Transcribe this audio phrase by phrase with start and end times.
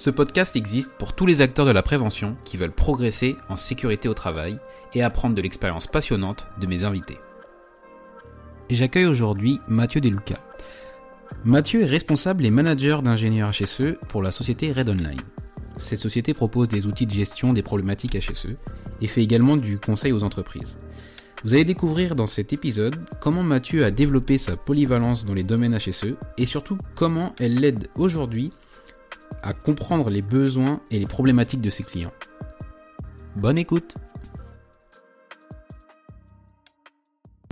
[0.00, 4.08] Ce podcast existe pour tous les acteurs de la prévention qui veulent progresser en sécurité
[4.08, 4.58] au travail
[4.94, 7.18] et apprendre de l'expérience passionnante de mes invités.
[8.70, 10.38] J'accueille aujourd'hui Mathieu Deluca.
[11.44, 15.20] Mathieu est responsable et manager d'ingénieurs HSE pour la société Red Online.
[15.76, 18.56] Cette société propose des outils de gestion des problématiques HSE
[19.02, 20.78] et fait également du conseil aux entreprises.
[21.44, 25.76] Vous allez découvrir dans cet épisode comment Mathieu a développé sa polyvalence dans les domaines
[25.76, 28.50] HSE et surtout comment elle l'aide aujourd'hui
[29.42, 32.12] à comprendre les besoins et les problématiques de ses clients.
[33.36, 33.94] Bonne écoute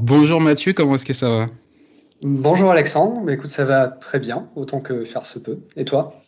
[0.03, 1.49] Bonjour Mathieu, comment est-ce que ça va?
[2.23, 5.61] Bonjour Alexandre, bah, écoute ça va très bien, autant que faire se peut.
[5.77, 6.23] Et toi?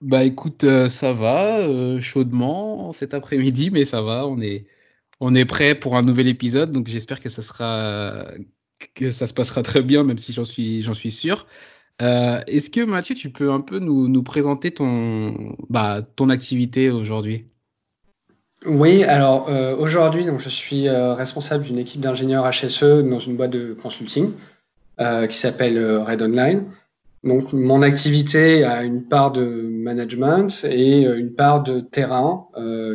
[0.00, 4.66] Bah écoute, euh, ça va, euh, chaudement cet après-midi, mais ça va, on est,
[5.20, 8.24] on est prêt pour un nouvel épisode, donc j'espère que ça sera
[8.94, 11.46] que ça se passera très bien, même si j'en suis, j'en suis sûr.
[12.00, 17.46] Euh, est-ce que Mathieu, tu peux un peu nous, présenter ton, bah, ton activité aujourd'hui?
[18.66, 23.50] Oui, alors euh, aujourd'hui, je suis euh, responsable d'une équipe d'ingénieurs HSE dans une boîte
[23.50, 24.32] de consulting
[25.30, 26.66] qui s'appelle Red Online.
[27.24, 32.44] Donc mon activité a une part de management et une part de terrain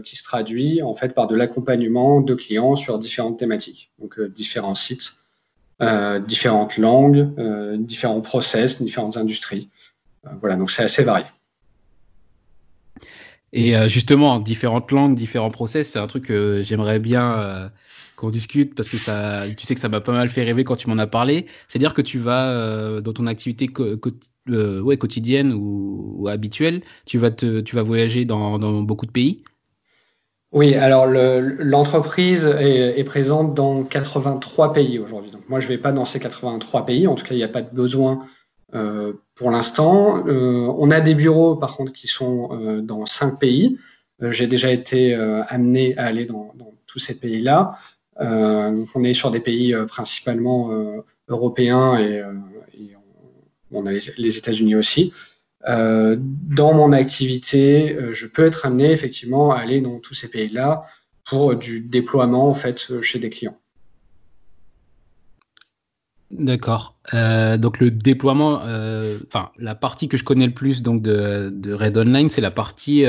[0.05, 4.75] qui se traduit en fait par de l'accompagnement de clients sur différentes thématiques, donc différents
[4.75, 5.13] sites
[5.79, 9.69] différentes langues, euh, différents process, différentes industries.
[10.25, 11.25] Euh, voilà, donc c'est assez varié.
[13.53, 17.71] Et justement, différentes langues, différents process, c'est un truc que j'aimerais bien
[18.17, 20.75] qu'on discute parce que ça, tu sais que ça m'a pas mal fait rêver quand
[20.75, 21.45] tu m'en as parlé.
[21.69, 27.83] C'est-à-dire que tu vas dans ton activité quotidienne ou, habituelle, tu vas te, tu vas
[27.83, 29.45] voyager dans beaucoup de pays?
[30.55, 35.29] Oui, alors l'entreprise est, présente dans 83 pays aujourd'hui.
[35.29, 37.07] Donc moi, je ne vais pas dans ces 83 pays.
[37.07, 38.25] En tout cas, il n'y a pas de besoin
[38.73, 40.25] euh, pour l'instant.
[40.27, 43.77] Euh, on a des bureaux, par contre, qui sont euh, dans 5 pays.
[44.21, 46.53] J'ai déjà été amené à aller dans,
[46.87, 47.77] tous ces pays-là.
[48.17, 50.71] on est sur des pays principalement
[51.27, 52.23] européens et,
[53.71, 55.11] on a les États-Unis aussi.
[55.67, 60.29] Euh, dans mon activité, euh, je peux être amené effectivement à aller dans tous ces
[60.29, 60.83] pays-là
[61.25, 63.57] pour du déploiement en fait chez des clients.
[66.29, 66.97] D'accord.
[67.13, 68.61] Euh, donc le déploiement,
[69.25, 73.05] enfin la partie que je connais le plus donc de, Red Online, c'est la partie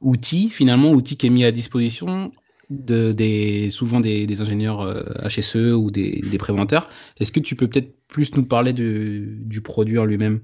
[0.00, 2.30] outils finalement, outils qui est mis à disposition
[2.70, 4.86] de, souvent des, ingénieurs
[5.28, 6.88] HSE ou des préventeurs.
[7.18, 10.42] Est-ce que tu peux peut-être plus nous parler du produit en lui-même?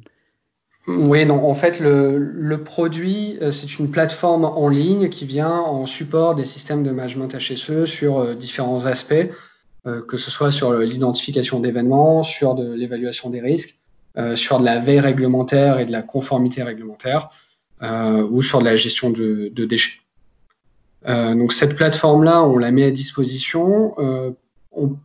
[0.88, 1.46] Oui, non.
[1.46, 6.46] En fait, le, produit, euh, c'est une plateforme en ligne qui vient en support des
[6.46, 9.28] systèmes de management HSE sur euh, différents aspects,
[9.86, 13.78] euh, que ce soit sur l'identification d'événements, sur de l'évaluation des risques,
[14.34, 17.28] sur de la veille réglementaire et de la conformité réglementaire,
[17.80, 20.00] ou sur de la gestion de, déchets.
[21.06, 23.94] donc cette plateforme-là, on la met à disposition.
[24.72, 24.96] on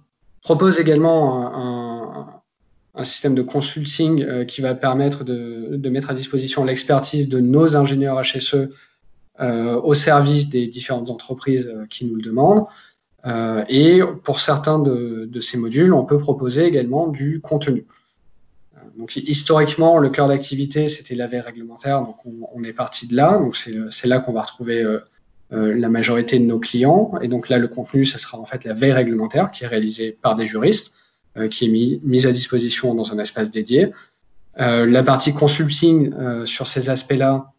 [0.41, 1.82] propose également un
[2.95, 7.75] un système de consulting euh, qui va permettre de, mettre à disposition l'expertise de nos
[7.75, 8.69] ingénieurs HSE
[9.39, 12.65] euh, au service des différentes entreprises euh, qui nous le demandent.
[13.69, 17.85] Et pour certains de, ces modules, on peut proposer également du contenu.
[18.97, 23.37] Donc historiquement, le cœur d'activité, c'était la veille réglementaire, donc on, est parti de là.
[23.37, 24.85] Donc c'est là qu'on va retrouver
[25.51, 27.13] la majorité de nos clients.
[27.21, 30.17] Et donc là, le contenu, ça sera en fait la veille réglementaire qui est réalisée
[30.21, 30.93] par des juristes.
[31.35, 33.91] Euh, qui est mis, mise à disposition dans un espace dédié.
[34.59, 37.51] Euh, la partie consulting euh, sur ces aspects-là,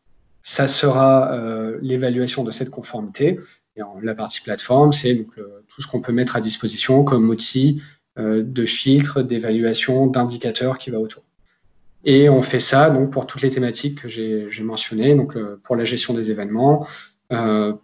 [0.43, 1.33] ça sera
[1.81, 3.41] l'évaluation de cette conformité.
[3.77, 7.83] Et la partie plateforme, c'est donc tout ce qu'on peut mettre à disposition comme outil
[8.19, 11.23] de filtres, d'évaluation, d'indicateurs qui va autour.
[12.05, 15.87] Et on fait ça donc pour toutes les thématiques que j'ai mentionnées, donc pour la
[15.87, 16.87] gestion des événements,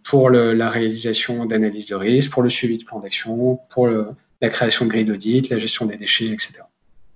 [0.03, 3.89] pour la réalisation d'analyses de risque, pour le suivi de plan d'action, pour
[4.41, 6.61] la création de grilles d'audit, la gestion des déchets, etc.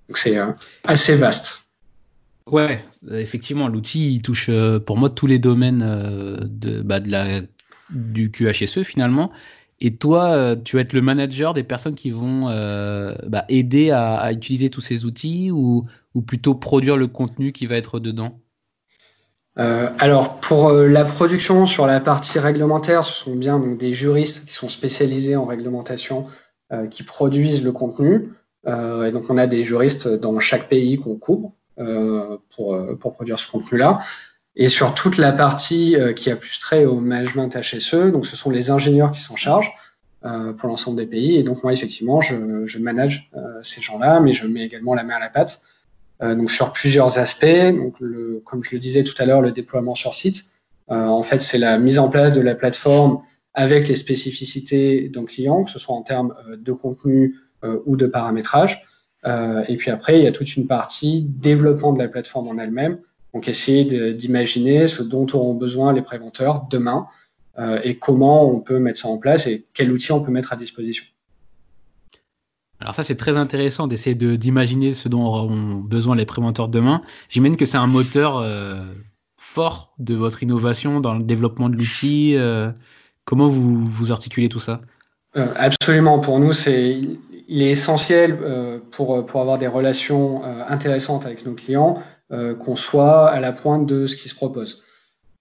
[0.09, 0.37] Donc c'est
[0.85, 1.62] assez vaste.
[2.47, 4.50] Ouais, effectivement, l'outil il touche
[4.85, 5.81] pour moi tous les domaines
[6.43, 7.41] de, bah, de la,
[7.91, 9.32] du QHSE finalement.
[9.81, 13.91] Et toi, euh, tu vas être le manager des personnes qui vont euh, bah, aider
[13.91, 15.87] à, utiliser tous ces outils ou,
[16.26, 18.38] plutôt produire le contenu qui va être dedans?
[19.59, 24.47] Euh, alors pour la production sur la partie réglementaire, ce sont bien donc, des juristes
[24.47, 26.25] qui sont spécialisés en réglementation
[26.90, 28.31] qui produisent le contenu.
[28.66, 31.52] et donc on a des juristes dans chaque pays qu'on couvre
[32.56, 34.00] pour, pour produire ce contenu-là.
[34.56, 38.37] Et sur toute la partie euh, qui a plus trait au management HSE, donc ce
[38.37, 39.72] sont les ingénieurs qui s'en chargent
[40.25, 41.37] euh, pour l'ensemble des pays.
[41.37, 45.02] Et donc moi, effectivement, je, je manage euh, ces gens-là, mais je mets également la
[45.02, 45.62] main à la pâte.
[46.20, 49.96] donc sur plusieurs aspects, donc le, comme je le disais tout à l'heure, le déploiement
[49.96, 50.44] sur site.
[50.88, 53.22] en fait, c'est la mise en place de la plateforme
[53.55, 57.37] avec les spécificités d'un client, que ce soit en termes de contenu
[57.87, 58.83] ou de paramétrage.
[59.25, 62.99] et puis après, il y a toute une partie développement de la plateforme en elle-même,
[63.33, 67.09] donc essayer d'imaginer ce dont auront besoin les préventeurs demain
[67.59, 70.53] euh, et comment on peut mettre ça en place et quel outil on peut mettre
[70.53, 71.05] à disposition.
[72.81, 77.03] Alors ça c'est très intéressant d'essayer d'imaginer ce dont auront besoin les préventeurs demain.
[77.29, 78.85] J'imagine que c'est un moteur euh,
[79.37, 82.37] fort de votre innovation dans le développement de l'outil.
[82.37, 82.71] Euh,
[83.25, 84.81] comment vous, vous articulez tout ça
[85.35, 87.00] Absolument, pour nous c'est
[87.49, 88.38] il est essentiel
[88.93, 92.00] pour, pour avoir des relations intéressantes avec nos clients
[92.32, 94.82] euh, qu'on soit à la pointe de ce qui se propose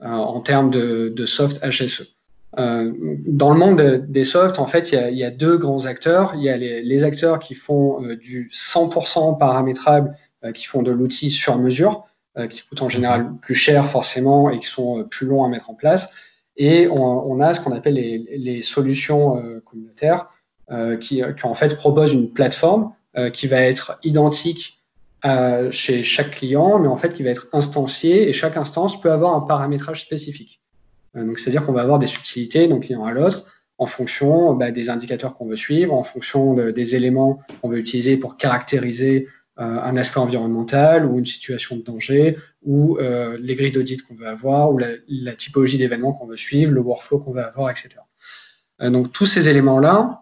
[0.02, 2.18] euh, en termes de, soft HSE.
[2.60, 2.92] Euh,
[3.26, 6.34] dans le monde des softs, en fait, il y a, deux grands acteurs.
[6.36, 10.18] Il y a les, acteurs qui font du 100% paramétrable,
[10.54, 12.06] qui font de l'outil sur mesure,
[12.50, 15.76] qui coûtent en général plus cher forcément et qui sont plus longs à mettre en
[15.76, 16.14] place.
[16.56, 20.30] Et on, a ce qu'on appelle les, solutions communautaires,
[21.00, 22.94] qui, qui, en fait proposent une plateforme
[23.34, 24.84] qui va être identique
[25.72, 29.34] chez chaque client, mais en fait qui va être instancié et chaque instance peut avoir
[29.36, 30.62] un paramétrage spécifique.
[31.16, 33.46] Euh, donc c'est-à-dire qu'on va avoir des subtilités d'un client à l'autre
[33.78, 38.18] en fonction bah, des indicateurs qu'on veut suivre, en fonction des éléments qu'on veut utiliser
[38.18, 43.72] pour caractériser euh, un aspect environnemental ou une situation de danger, ou euh, les grilles
[43.72, 47.34] d'audit qu'on veut avoir, ou la, la typologie d'événements qu'on veut suivre, le workflow qu'on
[47.34, 47.90] veut avoir, etc.
[48.82, 50.22] donc tous ces éléments-là,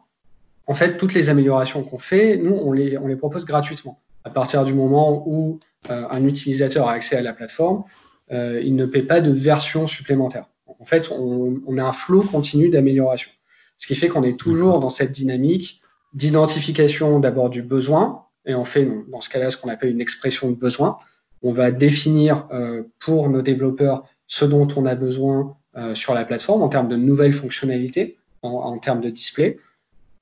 [0.67, 4.29] en fait, toutes les améliorations qu'on fait, nous, on les, on les propose gratuitement à
[4.29, 7.83] partir du moment où euh, un utilisateur a accès à la plateforme,
[8.31, 10.45] euh, il ne paie pas de version supplémentaire.
[10.79, 13.29] En fait, on, a un flot continu d'amélioration.
[13.77, 15.81] Ce qui fait qu'on est toujours dans cette dynamique
[16.13, 20.49] d'identification d'abord du besoin, et on fait dans ce cas-là ce qu'on appelle une expression
[20.49, 20.97] de besoin.
[21.43, 25.55] On va définir euh, pour nos développeurs ce dont on a besoin
[25.93, 29.57] sur la plateforme en termes de nouvelles fonctionnalités, en termes de display.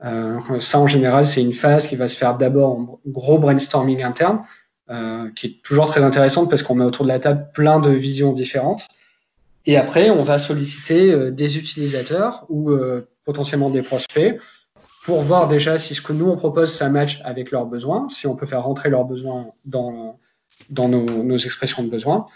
[0.04, 4.04] Euh, ça, en général, c'est une phase qui va se faire d'abord en gros brainstorming
[4.04, 4.44] interne,
[4.90, 7.90] euh, qui est toujours très intéressante parce qu'on met autour de la table plein de
[7.90, 8.88] visions différentes.
[9.66, 12.72] Et après, on va solliciter euh, des utilisateurs ou
[13.26, 14.40] potentiellement des prospects
[15.10, 18.28] pour voir déjà si ce que nous on propose ça match avec leurs besoins, si
[18.28, 20.20] on peut faire rentrer leurs besoins dans,
[20.70, 22.28] dans nos, expressions de besoins,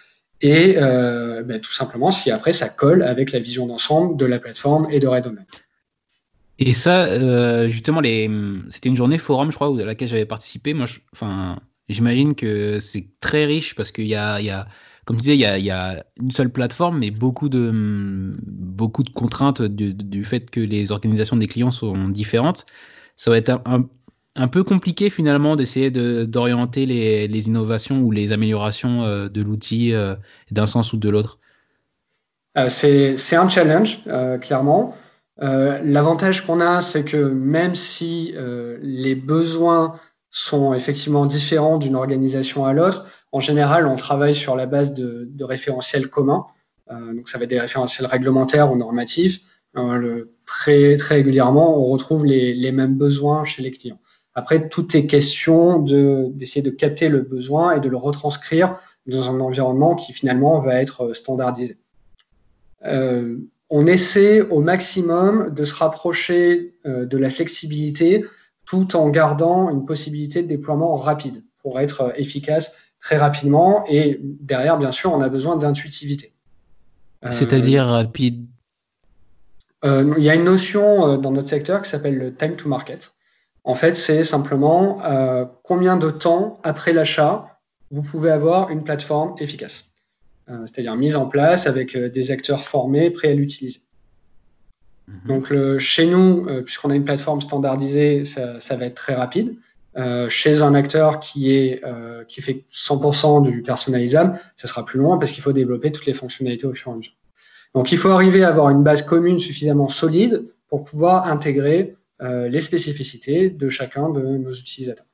[0.42, 4.40] et euh, ben, tout simplement si après ça colle avec la vision d'ensemble de la
[4.40, 5.46] plateforme et de Redomain.
[6.58, 8.28] Et ça, euh, justement, les...
[8.72, 10.74] c'était une journée forum, je crois, à laquelle j'avais participé.
[10.74, 11.60] Moi, enfin,
[11.90, 14.68] j'imagine que c'est très riche parce qu'il y a, il y a,
[15.06, 17.72] comme tu disais, il y a, une seule plateforme, mais beaucoup de,
[18.46, 22.66] beaucoup de contraintes du, fait que les organisations des clients sont différentes.
[23.16, 29.04] Ça va être un, peu compliqué finalement d'essayer d'orienter les, les, innovations ou les améliorations
[29.04, 30.16] euh, de l'outil euh,
[30.52, 31.40] d'un sens ou de l'autre.
[32.68, 34.00] c'est un challenge,
[34.42, 34.96] clairement.
[35.42, 39.96] Euh, l'avantage qu'on a, c'est que même si euh, les besoins
[40.30, 45.44] sont effectivement différents d'une organisation à l'autre, en général, on travaille sur la base de,
[45.44, 46.46] référentiels communs.
[46.92, 49.42] Euh, donc, ça va être des référentiels réglementaires ou normatifs.
[50.46, 54.00] très, très régulièrement, on retrouve les, mêmes besoins chez les clients.
[54.36, 59.40] Après, tout est question d'essayer de capter le besoin et de le retranscrire dans un
[59.40, 61.78] environnement qui finalement va être standardisé.
[62.86, 63.38] Euh,
[63.70, 68.24] on essaie au maximum de se rapprocher euh, de la flexibilité
[68.66, 73.84] tout en gardant une possibilité de déploiement rapide pour être euh, efficace très rapidement.
[73.88, 76.34] Et derrière, bien sûr, on a besoin d'intuitivité.
[77.24, 78.48] Euh, C'est-à-dire rapide
[79.84, 83.12] Il y a une notion dans notre secteur qui s'appelle le time to market.
[83.66, 85.02] En fait, c'est simplement
[85.64, 87.60] combien de temps après l'achat
[87.92, 89.92] vous pouvez avoir une plateforme efficace.
[90.48, 93.82] C'est-à-dire mise en place avec des acteurs formés, prêts à l'utiliser.
[95.08, 95.20] Mhm.
[95.26, 99.58] Donc chez nous, puisqu'on a une plateforme standardisée, ça va être très rapide.
[99.96, 105.00] Euh, chez un acteur qui est euh, qui fait 100% du personnalisable, ça sera plus
[105.00, 107.14] loin parce qu'il faut développer toutes les fonctionnalités au fur et à mesure.
[107.76, 112.48] Donc il faut arriver à avoir une base commune suffisamment solide pour pouvoir intégrer euh,
[112.50, 115.06] les spécificités de chacun de nos utilisateurs.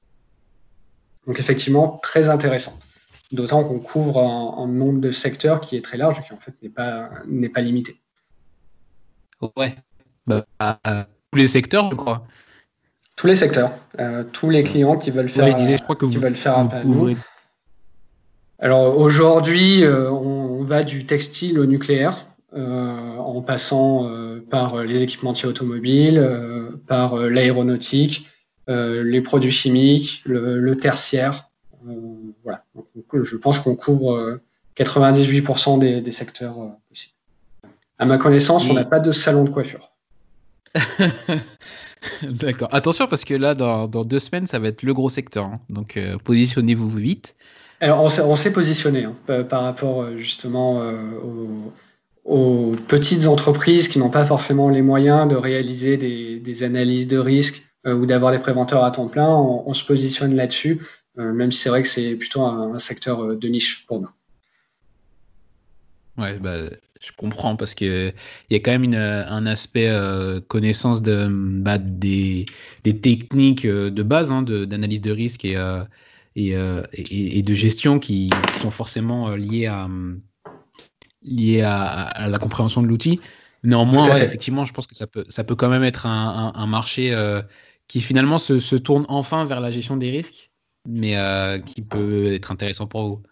[1.27, 2.79] Donc effectivement très intéressant.
[3.33, 6.53] D'autant qu'on couvre un, nombre de secteurs qui est très large et qui en fait
[6.63, 7.99] n'est pas n'est pas limité.
[9.57, 9.75] Ouais.
[10.25, 10.45] Bah,
[11.31, 12.25] tous les secteurs, je crois
[13.19, 16.37] tous les secteurs, euh, tous les clients qui veulent faire, je crois que vous, veulent
[16.37, 17.17] faire appel à nous.
[18.59, 24.09] Alors aujourd'hui, euh, on, va du textile au nucléaire, euh, en passant
[24.49, 26.25] par les équipementiers automobiles,
[26.87, 28.29] par l'aéronautique,
[28.69, 31.49] les produits chimiques, le, tertiaire.
[32.43, 32.63] voilà.
[32.73, 34.39] Donc, je pense qu'on couvre
[34.77, 36.55] 98% des, des, secteurs
[36.87, 37.15] possibles.
[37.97, 39.91] À ma connaissance, on n'a pas de salon de coiffure.
[42.23, 42.69] D'accord.
[42.71, 45.45] Attention parce que là, dans, deux semaines, ça va être le gros secteur.
[45.45, 45.59] Hein.
[45.69, 47.35] Donc, euh, positionnez-vous vite.
[47.81, 50.97] Alors, on s'est positionné hein, par rapport euh, justement euh,
[52.25, 57.63] aux, petites entreprises qui n'ont pas forcément les moyens de réaliser des, analyses de risque
[57.85, 59.29] ou d'avoir des préventeurs à temps plein.
[59.29, 60.81] On, se positionne là-dessus,
[61.15, 64.09] même si c'est vrai que c'est plutôt un, un, secteur de niche pour nous.
[66.19, 68.13] Ouais, bah, je comprends parce que
[68.49, 72.45] il y a quand même un aspect euh, connaissance de, bah, des,
[72.83, 75.85] techniques euh, de base hein, d'analyse de, risque euh,
[76.35, 79.87] et, et, de gestion qui, sont forcément liées à,
[81.23, 83.21] liées à, la compréhension de l'outil.
[83.63, 87.13] Néanmoins, effectivement, je pense que ça peut, ça peut quand même être un, marché
[87.87, 90.51] qui finalement se, se, tourne enfin vers la gestion des risques,
[90.87, 91.15] mais
[91.65, 93.23] qui peut être intéressant pour vous.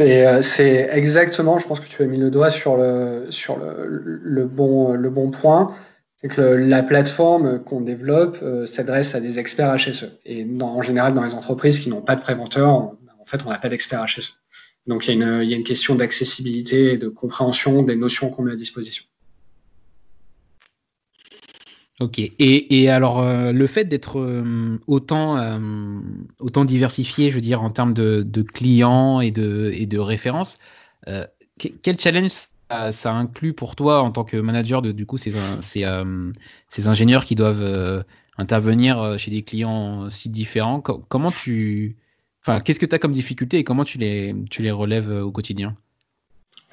[0.00, 4.44] Euh, c'est exactement, je pense que tu as mis le doigt sur le, sur le,
[4.46, 5.74] bon, le bon point.
[6.16, 10.18] C'est que la plateforme qu'on développe euh, s'adresse à des experts HSE.
[10.24, 13.58] Et en général, dans les entreprises qui n'ont pas de préventeur, en fait, on n'a
[13.58, 14.38] pas d'experts HSE.
[14.86, 18.56] Donc, il y a une question d'accessibilité et de compréhension des notions qu'on met à
[18.56, 19.04] disposition.
[22.00, 22.20] Ok.
[22.38, 25.58] Et, alors, euh, le fait d'être euh, autant, euh,
[26.40, 30.58] autant diversifié, je veux dire, en termes de, clients et de, et de références,
[31.58, 32.32] quel challenge
[32.68, 37.34] ça, inclut pour toi en tant que manager de du coup ces, ces, ingénieurs qui
[37.34, 38.04] doivent
[38.36, 40.80] intervenir chez des clients si différents?
[40.80, 41.96] Comment tu,
[42.42, 45.30] enfin, qu'est-ce que tu as comme difficulté et comment tu les, tu les relèves au
[45.30, 45.76] quotidien?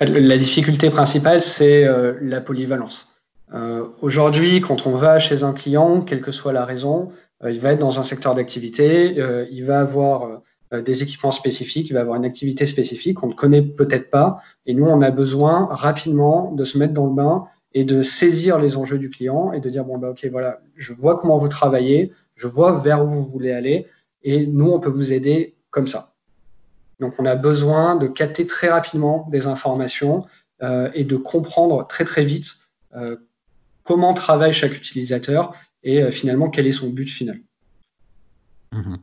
[0.02, 1.88] La difficulté principale, c'est
[2.20, 3.13] la polyvalence.
[3.54, 7.12] Euh, aujourd'hui, quand on va chez un client, quelle que soit la raison,
[7.44, 10.42] euh, il va être dans un secteur d'activité, euh, il va avoir
[10.72, 14.40] des équipements spécifiques, il va avoir une activité spécifique qu'on ne connaît peut-être pas.
[14.66, 18.60] Et nous, on a besoin rapidement de se mettre dans le bain et de saisir
[18.60, 21.48] les enjeux du client et de dire bon bah ok voilà, je vois comment vous
[21.48, 23.88] travaillez, je vois vers où vous voulez aller
[24.24, 26.14] et nous on peut vous aider comme ça.
[27.00, 30.26] Donc on a besoin de capter très rapidement des informations
[30.62, 32.48] euh, et de comprendre très très vite
[32.96, 33.18] euh,
[33.84, 37.40] comment travaille chaque utilisateur et euh, finalement quel est son but final.
[38.72, 38.98] Mhm.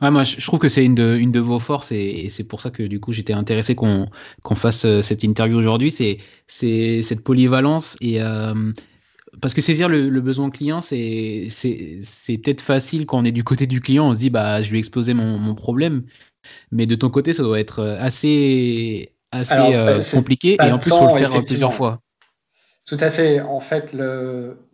[0.00, 2.70] moi, je trouve que c'est une de, une de vos forces et, c'est pour ça
[2.70, 4.08] que du coup j'étais intéressé qu'on
[4.54, 5.90] fasse euh, cette interview aujourd'hui.
[5.90, 6.18] C'est
[7.02, 8.72] cette polyvalence et euh,
[9.40, 11.48] parce que saisir le, besoin client, c'est
[12.26, 14.08] peut-être facile quand on est du côté du client.
[14.08, 16.04] On se dit bah je vais exposer mon, problème,
[16.72, 20.98] mais de ton côté ça doit être assez assez bah, compliqué et en plus il
[20.98, 22.00] faut le faire plusieurs fois.
[22.86, 23.40] Tout à fait.
[23.40, 23.96] En fait,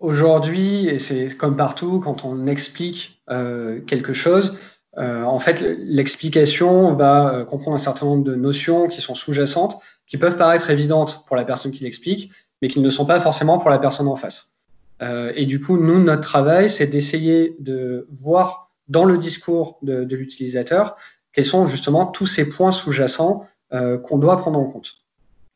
[0.01, 4.59] aujourd'hui, et c'est comme partout, quand on explique euh, quelque chose,
[4.99, 9.79] euh, en fait, l'explication va euh, comprendre un certain nombre de notions qui sont sous-jacentes,
[10.09, 13.59] qui peuvent paraître évidentes pour la personne qui l'explique, mais qui ne sont pas forcément
[13.59, 14.57] pour la personne en face.
[15.01, 20.17] et du coup, nous, notre travail, c'est d'essayer de voir dans le discours de, de
[20.17, 20.97] l'utilisateur
[21.33, 24.97] quels sont justement tous ces points sous-jacents qu'on doit prendre en compte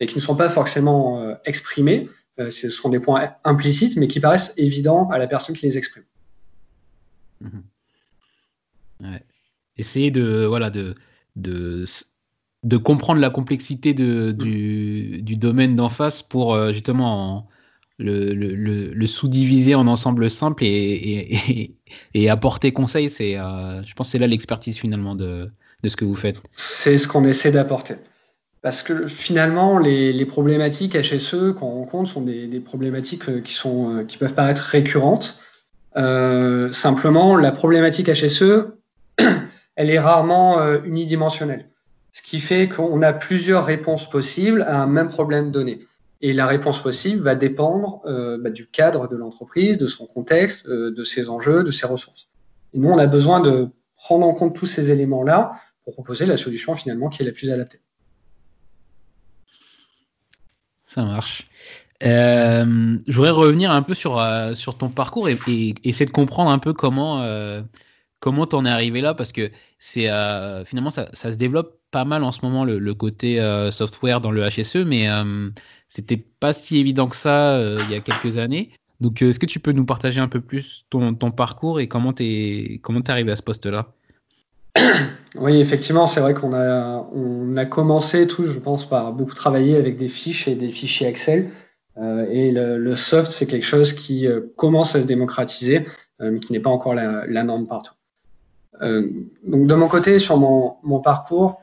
[0.00, 4.20] et qui ne sont pas forcément exprimés, euh, ce sont des points implicites, mais qui
[4.20, 6.04] paraissent évidents à la personne qui les exprime.
[7.40, 7.62] Mhm.
[9.76, 10.94] Essayer de, voilà, de,
[11.36, 11.84] de,
[12.62, 17.48] de comprendre la complexité de, du, du, domaine d'en face pour euh, justement
[17.98, 18.54] le, le,
[18.92, 21.76] le, sous-diviser en ensemble simple et, et,
[22.14, 23.10] et, apporter conseil.
[23.10, 25.50] C'est, euh, je pense que c'est là l'expertise finalement de,
[25.82, 26.42] de ce que vous faites.
[26.56, 27.96] C'est ce qu'on essaie d'apporter.
[28.64, 33.52] Parce que finalement, les, les problématiques HSE qu'on rencontre sont des, des, problématiques euh, qui,
[33.52, 35.38] sont, euh, qui peuvent paraître récurrentes.
[36.72, 38.72] simplement, la problématique HSE,
[39.76, 41.68] elle est rarement unidimensionnelle.
[42.12, 45.80] Ce qui fait qu'on a plusieurs réponses possibles à un même problème donné.
[46.24, 50.66] Et la réponse possible va dépendre euh, bah, du cadre de l'entreprise, de son contexte,
[50.70, 52.28] euh, de ses enjeux, de ses ressources.
[52.72, 55.52] Et nous, on a besoin de prendre en compte tous ces éléments-là
[55.84, 57.80] pour proposer la solution finalement qui est la plus adaptée.
[60.94, 61.48] Ça marche.
[62.02, 64.22] Euh, je voudrais revenir un peu sur,
[64.54, 65.38] sur ton parcours et,
[65.84, 67.24] essayer de comprendre un peu comment
[68.20, 70.08] comment t'en es arrivé là parce que c'est
[70.66, 73.38] finalement ça, se développe pas mal en ce moment le, côté
[73.70, 75.08] software dans le HSE mais
[75.94, 78.72] c'était pas si évident que ça euh, il y a quelques années.
[79.00, 82.12] Donc, euh, est-ce que tu peux nous partager un peu plus ton, parcours et comment
[82.12, 83.94] tu es, comment es arrivé à ce poste-là?
[85.36, 90.06] Oui, effectivement, c'est vrai qu'on a, commencé tout, je pense, par beaucoup travailler avec des
[90.06, 91.50] fiches et des fichiers Excel.
[91.96, 95.86] Euh, et le, soft, c'est quelque chose qui commence à se démocratiser,
[96.20, 97.94] mais qui n'est pas encore la, norme partout.
[98.80, 101.60] donc, de mon côté, sur mon, parcours,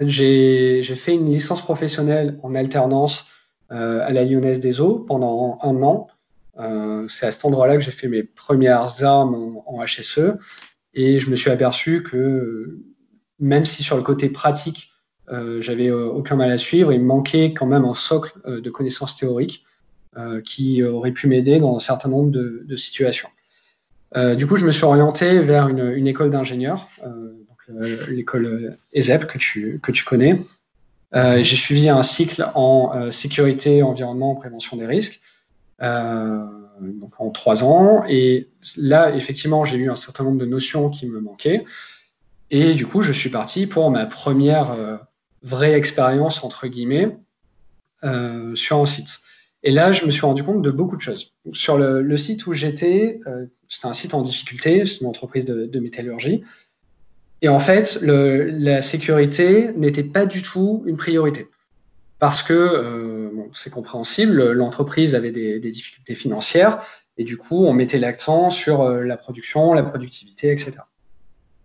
[0.00, 3.26] j'ai fait une licence professionnelle en alternance
[3.72, 6.06] euh, à la Lyonnaise des Eaux pendant un an.
[6.60, 10.38] Euh, c'est à cet endroit-là que j'ai fait mes premières armes en, HSE
[10.96, 12.80] et je me suis aperçu que
[13.38, 14.90] même si sur le côté pratique,
[15.30, 19.64] euh, j'avais aucun mal à suivre, il manquait quand même un socle de connaissances théoriques
[20.44, 23.28] qui aurait pu m'aider dans un certain nombre de, situations.
[24.34, 26.88] du coup, je me suis orienté vers une, école d'ingénieurs,
[28.08, 30.38] l'école ESEP que tu, que tu connais,
[31.14, 35.25] euh, j'ai suivi un cycle en euh, sécurité, environnement, prévention des risques, euh,
[35.80, 38.04] donc en trois ans.
[38.08, 41.64] Et là, effectivement, j'ai eu un certain nombre de notions qui me manquaient.
[42.50, 44.76] Et du coup, je suis parti pour ma première
[45.42, 47.16] vraie expérience, entre guillemets,
[48.54, 49.20] sur un site.
[49.62, 51.34] Et là, je me suis rendu compte de beaucoup de choses.
[51.52, 53.20] Sur le, site où j'étais,
[53.68, 56.42] c'était un site en difficulté, c'est une entreprise de, de métallurgie.
[57.42, 61.48] Et en fait, le, la sécurité n'était pas du tout une priorité.
[62.18, 66.82] Parce que, euh, bon, c'est compréhensible, l'entreprise avait des, des, difficultés financières
[67.18, 70.72] et du coup, on mettait l'accent sur euh, la production, la productivité, etc.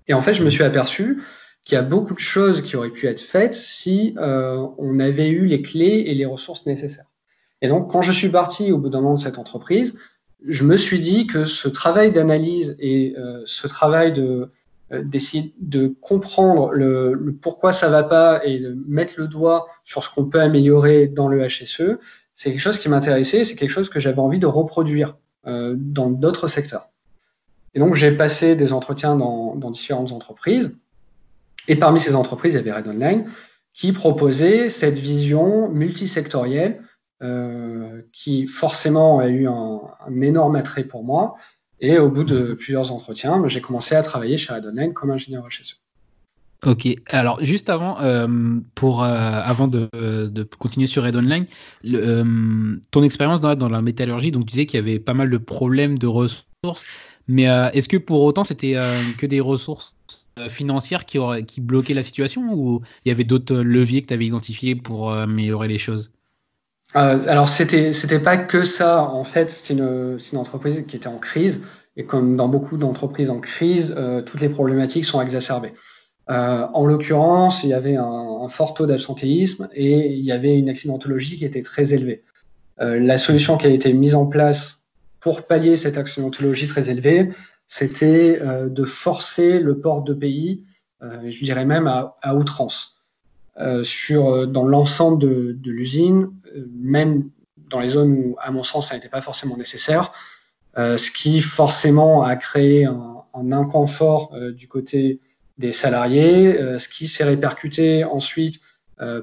[0.08, 1.22] Et en fait, je me suis aperçu
[1.64, 5.30] qu'il y a beaucoup de choses qui auraient pu être faites si euh, on avait
[5.30, 7.06] eu les clés et les ressources nécessaires.
[7.62, 9.98] Et donc, quand je suis parti au bout d'un an de cette entreprise,
[10.48, 14.52] je me suis dit que ce travail d'analyse et euh, ce travail de,
[14.91, 20.10] d'essayer de comprendre le, pourquoi ça va pas et de mettre le doigt sur ce
[20.13, 21.97] qu'on peut améliorer dans le HSE,
[22.36, 26.10] c'est quelque chose qui m'intéressait, c'est quelque chose que j'avais envie de reproduire euh, dans
[26.10, 26.89] d'autres secteurs.
[27.73, 30.77] Et donc j'ai passé des entretiens dans, différentes entreprises,
[31.67, 33.30] et parmi ces entreprises, il y avait Red Online,
[33.73, 36.82] qui proposait cette vision multisectorielle,
[37.21, 41.36] euh, qui forcément a eu un énorme attrait pour moi,
[41.82, 45.48] et au bout de plusieurs entretiens, bah, j'ai commencé à travailler chez Redonline comme ingénieur
[45.50, 45.82] HSE.
[46.63, 48.28] Ok, alors juste avant, euh,
[48.76, 51.48] pour, euh, avant de, de, continuer sur Red Online,
[51.86, 55.32] euh, ton expérience dans, dans, la métallurgie, donc tu disais qu'il y avait pas mal
[55.32, 56.86] de problèmes de ressources,
[57.28, 58.78] mais est-ce que pour autant c'était
[59.17, 59.96] que des ressources
[60.50, 61.17] financières qui,
[61.48, 65.13] qui bloquaient la situation ou il y avait d'autres leviers que tu avais identifiés pour
[65.13, 66.12] améliorer les choses?
[66.95, 69.04] Euh, alors c'était c'était pas que ça.
[69.04, 71.62] En fait, c'est une, une entreprise qui était en crise
[71.97, 75.73] et comme dans beaucoup d'entreprises en crise, euh, toutes les problématiques sont exacerbées.
[76.30, 80.69] Euh, en l'occurrence, il y avait un, fort taux d'absentéisme et il y avait une
[80.69, 82.23] accidentologie qui était très élevée.
[82.80, 84.88] La solution qui a été mise en place
[85.19, 87.30] pour pallier cette accidentologie très élevée,
[87.67, 90.63] c'était de forcer le port de pays,
[91.01, 93.01] je dirais même à outrance.
[93.84, 96.32] Sur dans l'ensemble de, de l'usine,
[96.74, 97.30] même
[97.72, 100.12] dans les zones où, à mon sens, ça n'était pas forcément nécessaire,
[100.78, 105.20] euh, ce qui forcément a créé un, un inconfort euh, du côté
[105.58, 108.60] des salariés, euh, ce qui s'est répercuté ensuite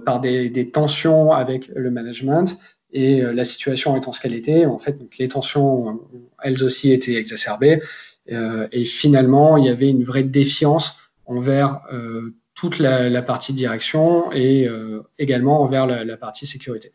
[0.05, 2.59] par des, des, tensions avec le management.
[2.91, 6.01] Et la situation étant ce qu'elle était, en fait, donc les tensions,
[6.43, 7.81] elles aussi étaient exacerbées.
[8.27, 11.81] et finalement, il y avait une vraie défiance envers
[12.59, 14.69] toute la, la, partie direction et
[15.19, 16.93] également envers la, la partie sécurité.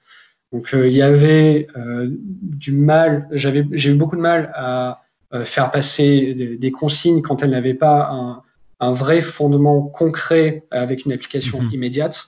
[0.53, 5.01] Donc euh, il y avait euh, du mal, j'avais, j'ai eu beaucoup de mal à
[5.33, 8.43] euh, faire passer des, consignes quand elles n'avaient pas un,
[8.79, 11.71] un, vrai fondement concret avec une application mhm.
[11.73, 12.27] immédiate.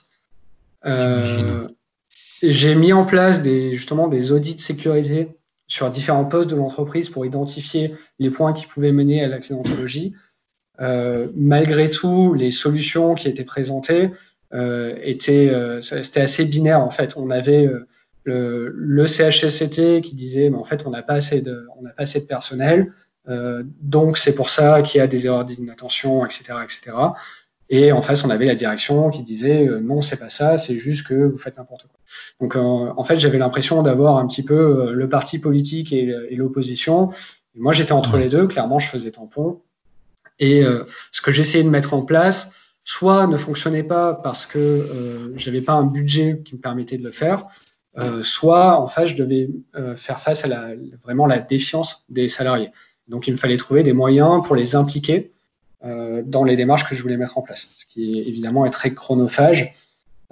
[2.42, 5.28] j'ai mis en place des, justement des audits de sécurité
[5.68, 10.14] sur différents postes de l'entreprise pour identifier les points qui pouvaient mener à l'accidentologie.
[10.80, 14.10] Euh, malgré tout, les solutions qui étaient présentées
[14.52, 17.16] euh, étaient, euh, c'était assez binaire en fait.
[17.16, 17.68] On avait
[18.24, 21.90] le, le CHSCT qui disait mais en fait on n'a pas assez de on n'a
[21.90, 22.92] pas assez de personnel
[23.82, 26.96] donc c'est pour ça qu'il y a des erreurs d'inattention, etc., etc.
[27.68, 31.04] Et en face, on avait la direction qui disait non, c'est pas ça, c'est juste
[31.04, 31.98] que vous faites n'importe quoi.
[32.38, 37.10] Donc en fait, j'avais l'impression d'avoir un petit peu le parti politique et, l'opposition.
[37.56, 38.46] Moi, j'étais entre les deux.
[38.46, 39.60] Clairement, je faisais tampon.
[40.38, 40.62] Et
[41.12, 42.52] ce que j'essayais de mettre en place,
[42.86, 47.02] soit ne fonctionnait pas parce que euh, j'avais pas un budget qui me permettait de
[47.02, 47.46] le faire,
[47.98, 50.68] euh, soit en fait je devais euh, faire face à la,
[51.02, 52.70] vraiment la défiance des salariés.
[53.08, 55.32] Donc il me fallait trouver des moyens pour les impliquer
[55.84, 58.94] euh, dans les démarches que je voulais mettre en place, ce qui évidemment est très
[58.94, 59.74] chronophage.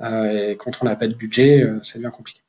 [0.01, 2.41] et quand on n'a pas de budget, ça devient compliqué.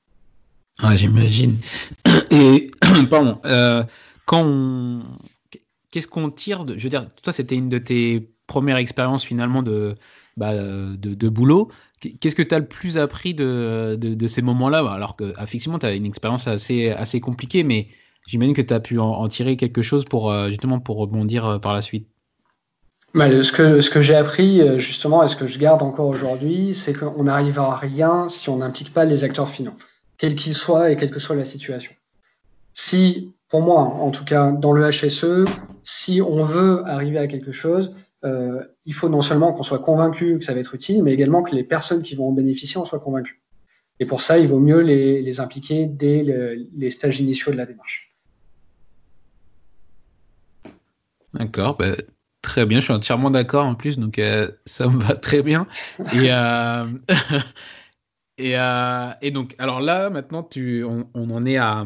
[0.79, 1.57] Ah, j'imagine.
[2.31, 2.69] Et
[3.09, 3.39] pardon,
[4.25, 5.01] quand on...
[5.95, 9.63] qu'est-ce qu'on tire de, je veux dire, toi c'était une de tes première expérience finalement
[9.63, 9.95] de,
[10.35, 11.71] bah, de, boulot.
[12.19, 14.79] Qu'est-ce que tu as le plus appris de, de, ces moments-là?
[14.91, 17.87] Alors que, effectivement, tu as une expérience assez, assez compliquée, mais
[18.27, 21.57] j'imagine que tu as pu en, tirer quelque chose pour euh, justement pour rebondir euh,
[21.57, 22.07] par la suite.
[23.13, 26.09] Bah, ce que, ce que j'ai appris euh, justement et ce que je garde encore
[26.09, 29.75] aujourd'hui, c'est qu'on n'arrive à rien si on n'implique pas les acteurs finaux,
[30.17, 31.93] quels qu'ils soient et quelle que soit la situation.
[32.73, 35.45] Si, pour moi, en tout cas dans le HSE,
[35.85, 37.95] si on veut arriver à quelque chose,
[38.25, 41.43] euh, il faut non seulement qu'on soit convaincu que ça va être utile, mais également
[41.43, 43.41] que les personnes qui vont en bénéficier en soient convaincues.
[43.99, 46.25] Et pour ça, il vaut mieux les, impliquer dès
[46.75, 48.15] les stages initiaux de la démarche.
[51.35, 51.95] D'accord, bah,
[52.41, 55.67] très bien, je suis entièrement d'accord en plus, donc euh, ça me va très bien.
[56.13, 56.85] Et, euh,
[59.21, 61.85] et, donc, alors là, maintenant, tu, on, en est à.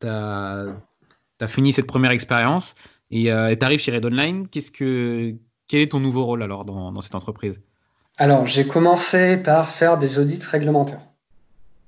[0.00, 2.74] Tu as, fini cette première expérience
[3.10, 4.46] et tu arrives chez Red Online.
[4.48, 5.34] Que
[5.68, 7.60] quel est ton nouveau rôle alors dans, cette entreprise?
[8.16, 11.00] Alors, j'ai commencé par faire des audits réglementaires.